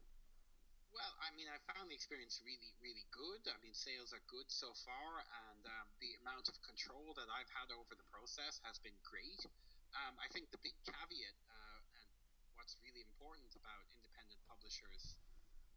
Well, 0.93 1.15
I 1.25 1.33
mean, 1.33 1.49
I 1.49 1.57
found 1.73 1.89
the 1.89 1.97
experience 1.97 2.45
really, 2.45 2.77
really 2.85 3.09
good. 3.09 3.49
I 3.49 3.57
mean, 3.65 3.73
sales 3.73 4.13
are 4.13 4.21
good 4.29 4.53
so 4.53 4.77
far, 4.85 5.25
and 5.49 5.65
um, 5.65 5.89
the 6.05 6.13
amount 6.21 6.53
of 6.53 6.61
control 6.61 7.17
that 7.17 7.33
I've 7.33 7.49
had 7.49 7.73
over 7.73 7.97
the 7.97 8.05
process 8.13 8.61
has 8.69 8.77
been 8.77 8.97
great. 9.01 9.41
Um, 9.97 10.21
I 10.21 10.29
think 10.29 10.53
the 10.53 10.61
big 10.61 10.77
caveat, 10.85 11.37
uh, 11.49 11.81
and 11.97 12.09
what's 12.61 12.77
really 12.85 13.01
important 13.09 13.57
about 13.57 13.89
independent 13.97 14.41
publishers 14.45 15.17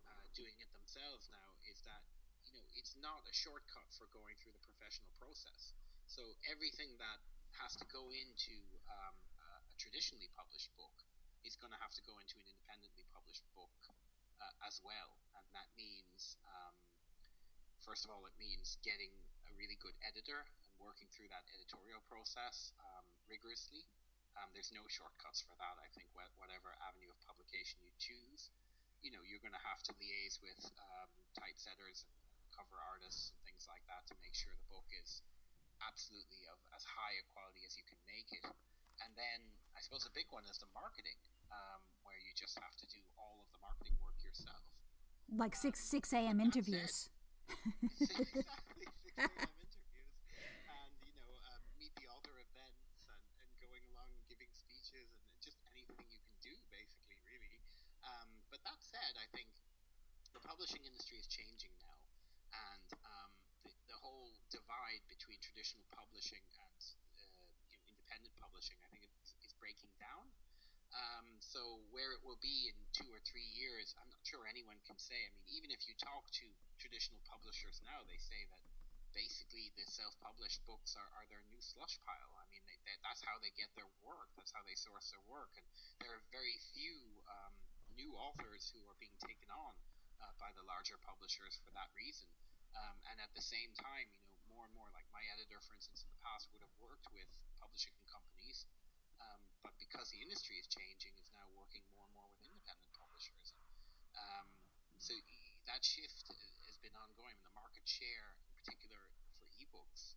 uh, 0.03 0.23
doing 0.35 0.55
it 0.59 0.67
themselves 0.75 1.31
now, 1.31 1.49
is 1.71 1.79
that 1.87 2.03
know, 2.61 2.69
it's 2.79 2.95
not 2.99 3.23
a 3.27 3.33
shortcut 3.33 3.87
for 3.95 4.07
going 4.15 4.35
through 4.39 4.55
the 4.55 4.63
professional 4.63 5.11
process. 5.19 5.75
So 6.07 6.21
everything 6.47 6.95
that 7.01 7.19
has 7.59 7.75
to 7.79 7.85
go 7.91 8.03
into 8.11 8.55
um, 8.87 9.15
a 9.39 9.75
traditionally 9.79 10.29
published 10.35 10.71
book 10.75 10.93
is 11.43 11.55
going 11.57 11.71
to 11.71 11.81
have 11.81 11.93
to 11.93 12.03
go 12.03 12.17
into 12.19 12.35
an 12.41 12.47
independently 12.49 13.05
published 13.13 13.45
book 13.53 13.71
uh, 14.41 14.67
as 14.67 14.81
well, 14.83 15.15
and 15.37 15.45
that 15.55 15.69
means, 15.77 16.35
um, 16.43 16.75
first 17.79 18.03
of 18.03 18.11
all, 18.11 18.25
it 18.27 18.35
means 18.35 18.75
getting 18.83 19.13
a 19.47 19.51
really 19.55 19.77
good 19.79 19.95
editor 20.03 20.43
and 20.65 20.73
working 20.81 21.07
through 21.13 21.29
that 21.31 21.45
editorial 21.55 22.01
process 22.11 22.73
um, 22.81 23.05
rigorously. 23.29 23.85
Um, 24.35 24.51
there's 24.51 24.73
no 24.75 24.83
shortcuts 24.91 25.47
for 25.47 25.55
that. 25.55 25.79
I 25.79 25.87
think 25.95 26.11
whatever 26.11 26.75
avenue 26.83 27.07
of 27.07 27.19
publication 27.23 27.79
you 27.79 27.93
choose, 27.95 28.51
you 28.99 29.13
know, 29.15 29.23
you're 29.23 29.39
going 29.39 29.55
to 29.55 29.63
have 29.63 29.79
to 29.87 29.95
liaise 29.95 30.43
with 30.43 30.59
um, 30.75 31.07
typesetters 31.39 32.03
cover 32.55 32.79
artists 32.79 33.35
and 33.35 33.39
things 33.43 33.67
like 33.67 33.83
that 33.91 34.07
to 34.07 34.15
make 34.23 34.31
sure 34.31 34.55
the 34.55 34.71
book 34.71 34.87
is 34.95 35.19
absolutely 35.83 36.47
of 36.47 36.55
as 36.71 36.87
high 36.87 37.19
a 37.19 37.23
quality 37.35 37.67
as 37.67 37.75
you 37.75 37.83
can 37.83 37.99
make 38.07 38.31
it. 38.31 38.47
And 39.03 39.11
then 39.19 39.39
I 39.75 39.83
suppose 39.83 40.07
the 40.07 40.15
big 40.15 40.31
one 40.31 40.47
is 40.47 40.55
the 40.63 40.71
marketing, 40.71 41.19
um, 41.51 41.83
where 42.07 42.15
you 42.23 42.31
just 42.31 42.55
have 42.63 42.71
to 42.79 42.87
do 42.87 43.03
all 43.19 43.43
of 43.43 43.47
the 43.51 43.59
marketing 43.59 43.99
work 43.99 44.15
yourself. 44.23 44.63
Like 45.27 45.51
six 45.51 45.83
um, 45.83 45.91
six 45.99 46.03
a.m. 46.15 46.39
interviews. 46.39 47.11
exactly, 47.91 48.87
six 49.03 49.19
a.m. 49.19 49.51
interviews, 49.59 50.15
and 50.71 50.95
you 51.03 51.11
know, 51.11 51.27
um, 51.51 51.61
meet 51.75 51.91
the 51.99 52.07
author 52.07 52.39
events, 52.39 53.03
and, 53.11 53.23
and 53.43 53.51
going 53.59 53.83
along 53.91 54.15
and 54.15 54.23
giving 54.31 54.47
speeches, 54.55 55.11
and 55.11 55.27
just 55.43 55.59
anything 55.75 56.07
you 56.07 56.21
can 56.23 56.37
do, 56.39 56.55
basically, 56.71 57.19
really. 57.27 57.59
Um, 58.07 58.31
but 58.47 58.63
that 58.63 58.79
said, 58.79 59.19
I 59.19 59.27
think 59.35 59.51
the 60.31 60.39
publishing 60.39 60.87
industry 60.87 61.19
is 61.19 61.27
changing 61.27 61.75
now 61.83 61.95
and 62.55 62.87
um, 63.03 63.31
the, 63.65 63.73
the 63.89 63.97
whole 63.99 64.31
divide 64.65 65.05
between 65.05 65.37
traditional 65.45 65.85
publishing 65.93 66.41
and 66.57 66.81
uh, 67.13 67.85
independent 67.85 68.33
publishing, 68.41 68.81
I 68.81 68.89
think, 68.89 69.05
it's, 69.05 69.37
is 69.45 69.53
breaking 69.61 69.93
down. 70.01 70.25
Um, 70.89 71.37
so 71.37 71.85
where 71.93 72.17
it 72.17 72.21
will 72.25 72.41
be 72.41 72.73
in 72.73 72.77
two 72.97 73.05
or 73.13 73.21
three 73.29 73.45
years, 73.53 73.93
I'm 74.01 74.09
not 74.09 74.25
sure 74.25 74.49
anyone 74.49 74.81
can 74.89 74.97
say. 74.97 75.21
I 75.21 75.29
mean, 75.37 75.45
even 75.53 75.69
if 75.69 75.85
you 75.85 75.93
talk 76.01 76.25
to 76.41 76.47
traditional 76.81 77.21
publishers 77.29 77.77
now, 77.85 78.01
they 78.09 78.17
say 78.17 78.41
that 78.49 78.63
basically 79.13 79.69
the 79.77 79.85
self-published 79.85 80.65
books 80.65 80.97
are, 80.97 81.11
are 81.13 81.27
their 81.29 81.45
new 81.53 81.61
slush 81.61 82.01
pile. 82.01 82.33
I 82.41 82.49
mean, 82.49 82.65
they, 82.65 82.81
they, 82.89 82.97
that's 83.05 83.21
how 83.21 83.37
they 83.45 83.53
get 83.53 83.69
their 83.77 83.91
work. 84.01 84.33
That's 84.33 84.49
how 84.49 84.65
they 84.65 84.73
source 84.73 85.13
their 85.13 85.21
work. 85.29 85.53
And 85.61 85.67
there 86.01 86.09
are 86.09 86.23
very 86.33 86.57
few 86.73 86.97
um, 87.29 87.53
new 87.93 88.17
authors 88.17 88.73
who 88.73 88.81
are 88.89 88.97
being 88.97 89.15
taken 89.21 89.51
on 89.53 89.77
uh, 90.25 90.33
by 90.41 90.49
the 90.57 90.65
larger 90.65 90.97
publishers 91.05 91.53
for 91.61 91.69
that 91.77 91.93
reason. 91.93 92.27
Um, 92.75 92.95
and 93.11 93.19
at 93.23 93.31
the 93.35 93.43
same 93.43 93.71
time, 93.79 94.07
you 94.11 94.19
know, 94.27 94.34
more 94.55 94.63
and 94.63 94.75
more, 94.79 94.87
like 94.95 95.03
my 95.11 95.19
editor, 95.35 95.59
for 95.59 95.75
instance, 95.75 96.07
in 96.07 96.09
the 96.09 96.21
past 96.23 96.47
would 96.55 96.63
have 96.63 96.71
worked 96.79 97.03
with 97.11 97.27
publishing 97.59 97.91
companies, 98.07 98.63
um, 99.19 99.43
but 99.59 99.75
because 99.75 100.07
the 100.15 100.23
industry 100.23 100.55
is 100.55 100.67
changing, 100.71 101.11
is 101.19 101.27
now 101.35 101.43
working 101.59 101.83
more 101.91 102.07
and 102.07 102.15
more 102.15 102.31
with 102.31 102.47
independent 102.47 102.87
publishers. 102.95 103.51
Um, 104.15 104.47
so 104.95 105.11
that 105.67 105.83
shift 105.83 106.31
has 106.63 106.79
been 106.79 106.95
ongoing. 106.95 107.35
And 107.35 107.45
the 107.45 107.55
market 107.59 107.83
share, 107.83 108.39
in 108.47 108.51
particular 108.55 109.11
for 109.35 109.51
ebooks, 109.59 110.15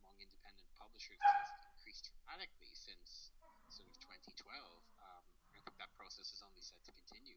among 0.00 0.16
independent 0.16 0.66
publishers 0.80 1.20
has 1.20 1.48
increased 1.76 2.08
dramatically 2.08 2.72
since 2.72 3.36
sort 3.68 3.90
of 3.90 3.94
2012. 4.00 4.48
Um, 4.96 5.24
I 5.52 5.60
think 5.60 5.76
that 5.76 5.92
process 5.98 6.32
is 6.32 6.40
only 6.40 6.64
set 6.64 6.80
to 6.88 6.92
continue. 6.96 7.36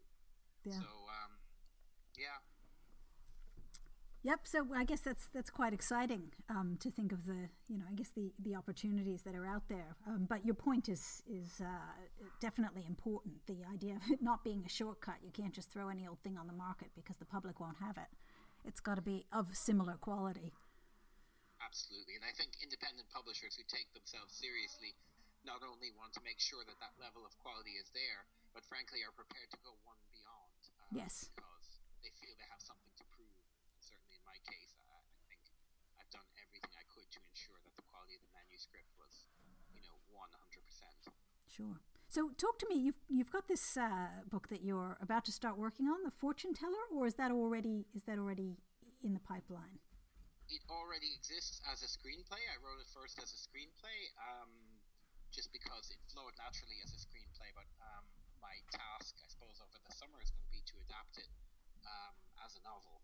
Yeah. 0.64 0.80
So, 0.80 0.88
um, 1.12 1.40
yeah, 2.16 2.40
Yep. 4.28 4.44
So 4.44 4.60
I 4.76 4.84
guess 4.84 5.00
that's 5.00 5.32
that's 5.32 5.48
quite 5.48 5.72
exciting 5.72 6.36
um, 6.52 6.76
to 6.84 6.92
think 6.92 7.16
of 7.16 7.24
the 7.24 7.48
you 7.72 7.80
know 7.80 7.88
I 7.88 7.96
guess 7.96 8.12
the 8.12 8.36
the 8.44 8.60
opportunities 8.60 9.24
that 9.24 9.32
are 9.40 9.48
out 9.48 9.72
there. 9.72 9.96
Um, 10.04 10.28
but 10.28 10.44
your 10.44 10.52
point 10.52 10.92
is 10.92 11.24
is 11.32 11.64
uh, 11.64 11.96
definitely 12.44 12.84
important. 12.84 13.40
The 13.48 13.64
idea 13.64 13.96
of 13.96 14.04
it 14.12 14.20
not 14.20 14.44
being 14.44 14.68
a 14.68 14.72
shortcut. 14.72 15.24
You 15.24 15.32
can't 15.32 15.56
just 15.56 15.72
throw 15.72 15.88
any 15.88 16.04
old 16.04 16.20
thing 16.28 16.36
on 16.36 16.44
the 16.44 16.58
market 16.60 16.92
because 16.92 17.16
the 17.24 17.30
public 17.30 17.64
won't 17.64 17.80
have 17.80 17.96
it. 17.96 18.12
It's 18.68 18.84
got 18.84 19.00
to 19.00 19.06
be 19.06 19.24
of 19.32 19.56
similar 19.56 19.96
quality. 19.96 20.52
Absolutely, 21.64 22.20
and 22.20 22.28
I 22.28 22.36
think 22.36 22.60
independent 22.60 23.08
publishers 23.16 23.56
who 23.56 23.64
take 23.72 23.88
themselves 23.96 24.36
seriously 24.36 24.92
not 25.48 25.64
only 25.64 25.96
want 25.96 26.12
to 26.20 26.22
make 26.28 26.44
sure 26.44 26.68
that 26.68 26.76
that 26.84 27.00
level 27.00 27.24
of 27.24 27.32
quality 27.40 27.80
is 27.80 27.88
there, 27.96 28.28
but 28.52 28.68
frankly 28.68 29.08
are 29.08 29.16
prepared 29.16 29.48
to 29.56 29.60
go 29.64 29.72
one 29.88 30.04
beyond. 30.12 30.60
Uh, 30.84 31.00
yes. 31.00 31.32
Because 31.32 31.80
they 32.04 32.12
feel 32.20 32.36
they 32.36 32.52
have 32.52 32.60
something 32.60 32.92
to 33.00 33.08
prove 33.16 33.32
my 34.28 34.36
case, 34.44 34.76
I, 34.92 35.00
I 35.00 35.24
think 35.32 35.40
I've 35.96 36.12
done 36.12 36.28
everything 36.36 36.76
I 36.76 36.84
could 36.92 37.08
to 37.08 37.20
ensure 37.24 37.56
that 37.64 37.74
the 37.80 37.88
quality 37.88 38.20
of 38.20 38.28
the 38.28 38.32
manuscript 38.58 38.90
was, 38.98 39.30
you 39.70 39.86
know, 39.86 40.02
100%. 40.10 41.14
Sure. 41.46 41.78
So, 42.10 42.34
talk 42.42 42.58
to 42.58 42.66
me. 42.66 42.82
You've 42.82 42.98
you've 43.06 43.30
got 43.30 43.46
this 43.46 43.78
uh, 43.78 44.26
book 44.26 44.50
that 44.50 44.64
you're 44.66 44.98
about 44.98 45.26
to 45.30 45.32
start 45.32 45.62
working 45.62 45.86
on, 45.86 46.02
The 46.02 46.10
Fortune 46.10 46.58
Teller, 46.58 46.90
or 46.90 47.06
is 47.06 47.14
that 47.22 47.30
already 47.30 47.86
is 47.94 48.10
that 48.10 48.18
already 48.18 48.58
in 49.04 49.14
the 49.14 49.22
pipeline? 49.22 49.78
It 50.50 50.64
already 50.72 51.14
exists 51.14 51.62
as 51.70 51.84
a 51.86 51.90
screenplay. 51.92 52.42
I 52.50 52.58
wrote 52.64 52.82
it 52.82 52.90
first 52.90 53.20
as 53.22 53.30
a 53.30 53.40
screenplay, 53.46 54.00
um, 54.18 54.50
just 55.30 55.52
because 55.54 55.92
it 55.92 56.00
flowed 56.10 56.34
naturally 56.40 56.80
as 56.82 56.96
a 56.96 57.00
screenplay. 57.04 57.52
But 57.54 57.68
um, 57.84 58.08
my 58.42 58.56
task, 58.74 59.20
I 59.22 59.28
suppose, 59.28 59.60
over 59.62 59.78
the 59.78 59.94
summer 59.94 60.18
is 60.24 60.32
going 60.32 60.48
to 60.48 60.54
be 60.56 60.64
to 60.66 60.76
adapt 60.88 61.20
it 61.20 61.30
um, 61.86 62.16
as 62.42 62.58
a 62.58 62.64
novel 62.64 63.04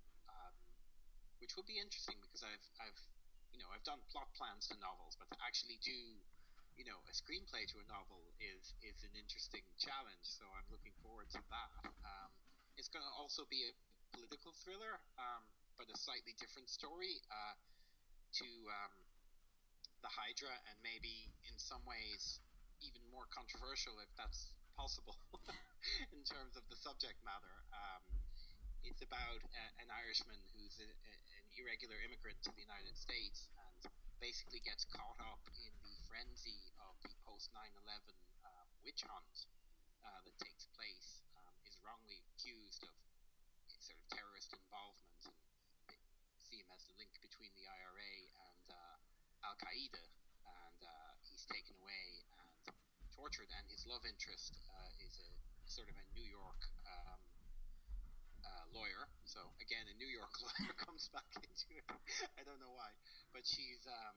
which 1.44 1.60
will 1.60 1.68
be 1.68 1.76
interesting 1.76 2.16
because 2.24 2.40
I've 2.40 2.64
I've 2.80 3.02
you 3.54 3.62
know 3.62 3.70
I've 3.70 3.86
done 3.86 4.02
plot 4.10 4.28
plans 4.34 4.66
to 4.74 4.76
novels, 4.82 5.14
but 5.16 5.30
to 5.30 5.38
actually 5.46 5.78
do 5.86 5.94
you 6.74 6.84
know 6.90 6.98
a 7.06 7.14
screenplay 7.14 7.70
to 7.70 7.78
a 7.78 7.86
novel 7.86 8.34
is 8.42 8.74
is 8.82 9.06
an 9.06 9.14
interesting 9.14 9.64
challenge. 9.78 10.26
So 10.26 10.44
I'm 10.58 10.68
looking 10.74 10.94
forward 11.06 11.30
to 11.38 11.42
that. 11.54 11.72
Um, 12.04 12.34
it's 12.76 12.90
going 12.90 13.06
to 13.06 13.14
also 13.14 13.46
be 13.54 13.70
a 13.70 13.74
political 14.18 14.52
thriller, 14.66 14.98
um, 15.22 15.46
but 15.78 15.86
a 15.90 15.98
slightly 15.98 16.34
different 16.42 16.68
story 16.68 17.22
uh, 17.30 17.56
to 18.42 18.50
um, 18.82 18.94
the 20.02 20.10
Hydra, 20.10 20.52
and 20.68 20.78
maybe 20.82 21.30
in 21.46 21.56
some 21.62 21.86
ways 21.86 22.42
even 22.82 23.00
more 23.14 23.30
controversial 23.32 23.96
if 24.04 24.12
that's 24.20 24.52
possible 24.76 25.16
in 26.16 26.22
terms 26.26 26.58
of 26.58 26.66
the 26.68 26.76
subject 26.76 27.22
matter. 27.22 27.56
Um, 27.72 28.04
it's 28.84 29.00
about 29.00 29.40
a, 29.40 29.64
an 29.80 29.88
Irishman 29.94 30.40
who's 30.52 30.76
a, 30.84 30.90
a, 30.90 31.14
an 31.32 31.33
irregular 31.58 31.98
immigrant 32.02 32.40
to 32.42 32.52
the 32.58 32.66
United 32.66 32.98
States 32.98 33.46
and 33.54 33.94
basically 34.18 34.64
gets 34.64 34.90
caught 34.90 35.20
up 35.22 35.42
in 35.54 35.74
the 35.86 35.96
frenzy 36.10 36.74
of 36.82 36.98
the 37.06 37.14
post 37.28 37.54
9 37.54 37.62
11 37.86 38.16
uh, 38.42 38.66
witch 38.82 39.06
hunt 39.06 39.38
uh, 40.02 40.20
that 40.26 40.36
takes 40.42 40.66
place, 40.74 41.22
um, 41.38 41.54
is 41.68 41.78
wrongly 41.86 42.26
accused 42.34 42.82
of 42.90 42.96
sort 43.84 44.00
of 44.00 44.06
terrorist 44.16 44.56
involvement 44.56 45.30
and 45.30 46.02
see 46.40 46.58
him 46.64 46.70
as 46.74 46.88
the 46.88 46.96
link 46.98 47.12
between 47.20 47.52
the 47.60 47.68
IRA 47.68 48.14
and 48.50 48.66
uh, 48.72 49.46
Al 49.46 49.56
Qaeda. 49.60 50.04
And 50.48 50.80
uh, 50.82 51.12
he's 51.28 51.44
taken 51.46 51.76
away 51.84 52.24
and 52.34 52.74
tortured, 53.14 53.52
and 53.54 53.66
his 53.70 53.84
love 53.86 54.08
interest 54.08 54.58
uh, 54.72 55.06
is 55.06 55.20
a 55.20 55.30
sort 55.68 55.92
of 55.92 55.96
a 56.00 56.06
New 56.16 56.26
York 56.26 56.64
um, 56.88 57.22
lawyer. 58.74 59.13
So 59.34 59.42
again, 59.58 59.90
a 59.90 59.98
New 59.98 60.06
York 60.06 60.30
lawyer 60.46 60.78
comes 60.78 61.10
back 61.10 61.26
into 61.42 61.66
it. 61.74 61.90
I 62.38 62.46
don't 62.46 62.62
know 62.62 62.78
why, 62.78 62.94
but 63.34 63.42
she's 63.42 63.82
um, 63.90 64.14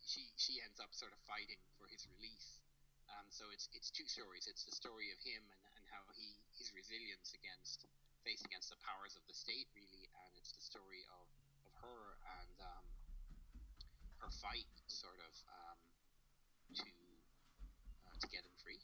she 0.00 0.32
she 0.40 0.64
ends 0.64 0.80
up 0.80 0.96
sort 0.96 1.12
of 1.12 1.20
fighting 1.28 1.60
for 1.76 1.84
his 1.92 2.08
release. 2.16 2.64
Um, 3.12 3.28
so 3.28 3.52
it's 3.52 3.68
it's 3.76 3.92
two 3.92 4.08
stories. 4.08 4.48
It's 4.48 4.64
the 4.64 4.72
story 4.72 5.12
of 5.12 5.20
him 5.20 5.44
and, 5.44 5.60
and 5.76 5.84
how 5.92 6.08
he 6.16 6.40
his 6.56 6.72
resilience 6.72 7.36
against 7.36 7.84
face 8.24 8.40
against 8.48 8.72
the 8.72 8.80
powers 8.80 9.12
of 9.12 9.28
the 9.28 9.36
state, 9.36 9.68
really, 9.76 10.08
and 10.24 10.32
it's 10.40 10.56
the 10.56 10.64
story 10.64 11.04
of, 11.20 11.28
of 11.68 11.72
her 11.84 12.16
and 12.40 12.56
um, 12.64 12.84
her 14.24 14.32
fight, 14.40 14.72
sort 14.88 15.20
of, 15.20 15.34
um, 15.52 15.78
to 16.80 16.90
uh, 18.08 18.16
to 18.24 18.26
get 18.32 18.40
him 18.40 18.56
free. 18.56 18.80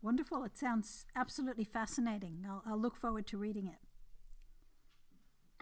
Wonderful. 0.00 0.48
It 0.48 0.56
sounds 0.56 1.04
absolutely 1.12 1.68
fascinating. 1.68 2.48
I'll, 2.48 2.64
I'll 2.64 2.80
look 2.80 2.96
forward 2.96 3.28
to 3.28 3.36
reading 3.36 3.68
it. 3.68 3.84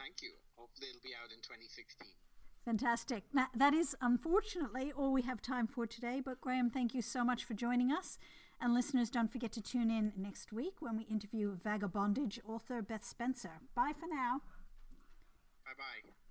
Thank 0.09 0.23
you. 0.23 0.33
Hopefully, 0.57 0.89
it'll 0.89 1.03
be 1.03 1.15
out 1.15 1.31
in 1.31 1.43
2016. 1.43 2.09
Fantastic. 2.65 3.25
Now, 3.35 3.49
that 3.55 3.75
is 3.75 3.95
unfortunately 4.01 4.91
all 4.91 5.13
we 5.13 5.21
have 5.23 5.43
time 5.43 5.67
for 5.67 5.87
today. 5.87 6.23
But, 6.25 6.41
Graham, 6.41 6.71
thank 6.71 6.95
you 6.95 7.03
so 7.03 7.25
much 7.25 7.45
for 7.45 7.53
joining 7.53 7.93
us. 7.93 8.19
And 8.59 8.73
listeners, 8.73 9.11
don't 9.11 9.31
forget 9.31 9.53
to 9.53 9.61
tune 9.61 9.91
in 9.91 10.15
next 10.17 10.51
week 10.51 10.77
when 10.81 10.97
we 10.97 11.05
interview 11.05 11.59
Vagabondage 11.59 12.39
author 12.49 12.81
Beth 12.81 13.05
Spencer. 13.05 13.61
Bye 13.75 13.93
for 13.99 14.07
now. 14.09 14.41
Bye 15.65 15.77
bye. 15.77 16.28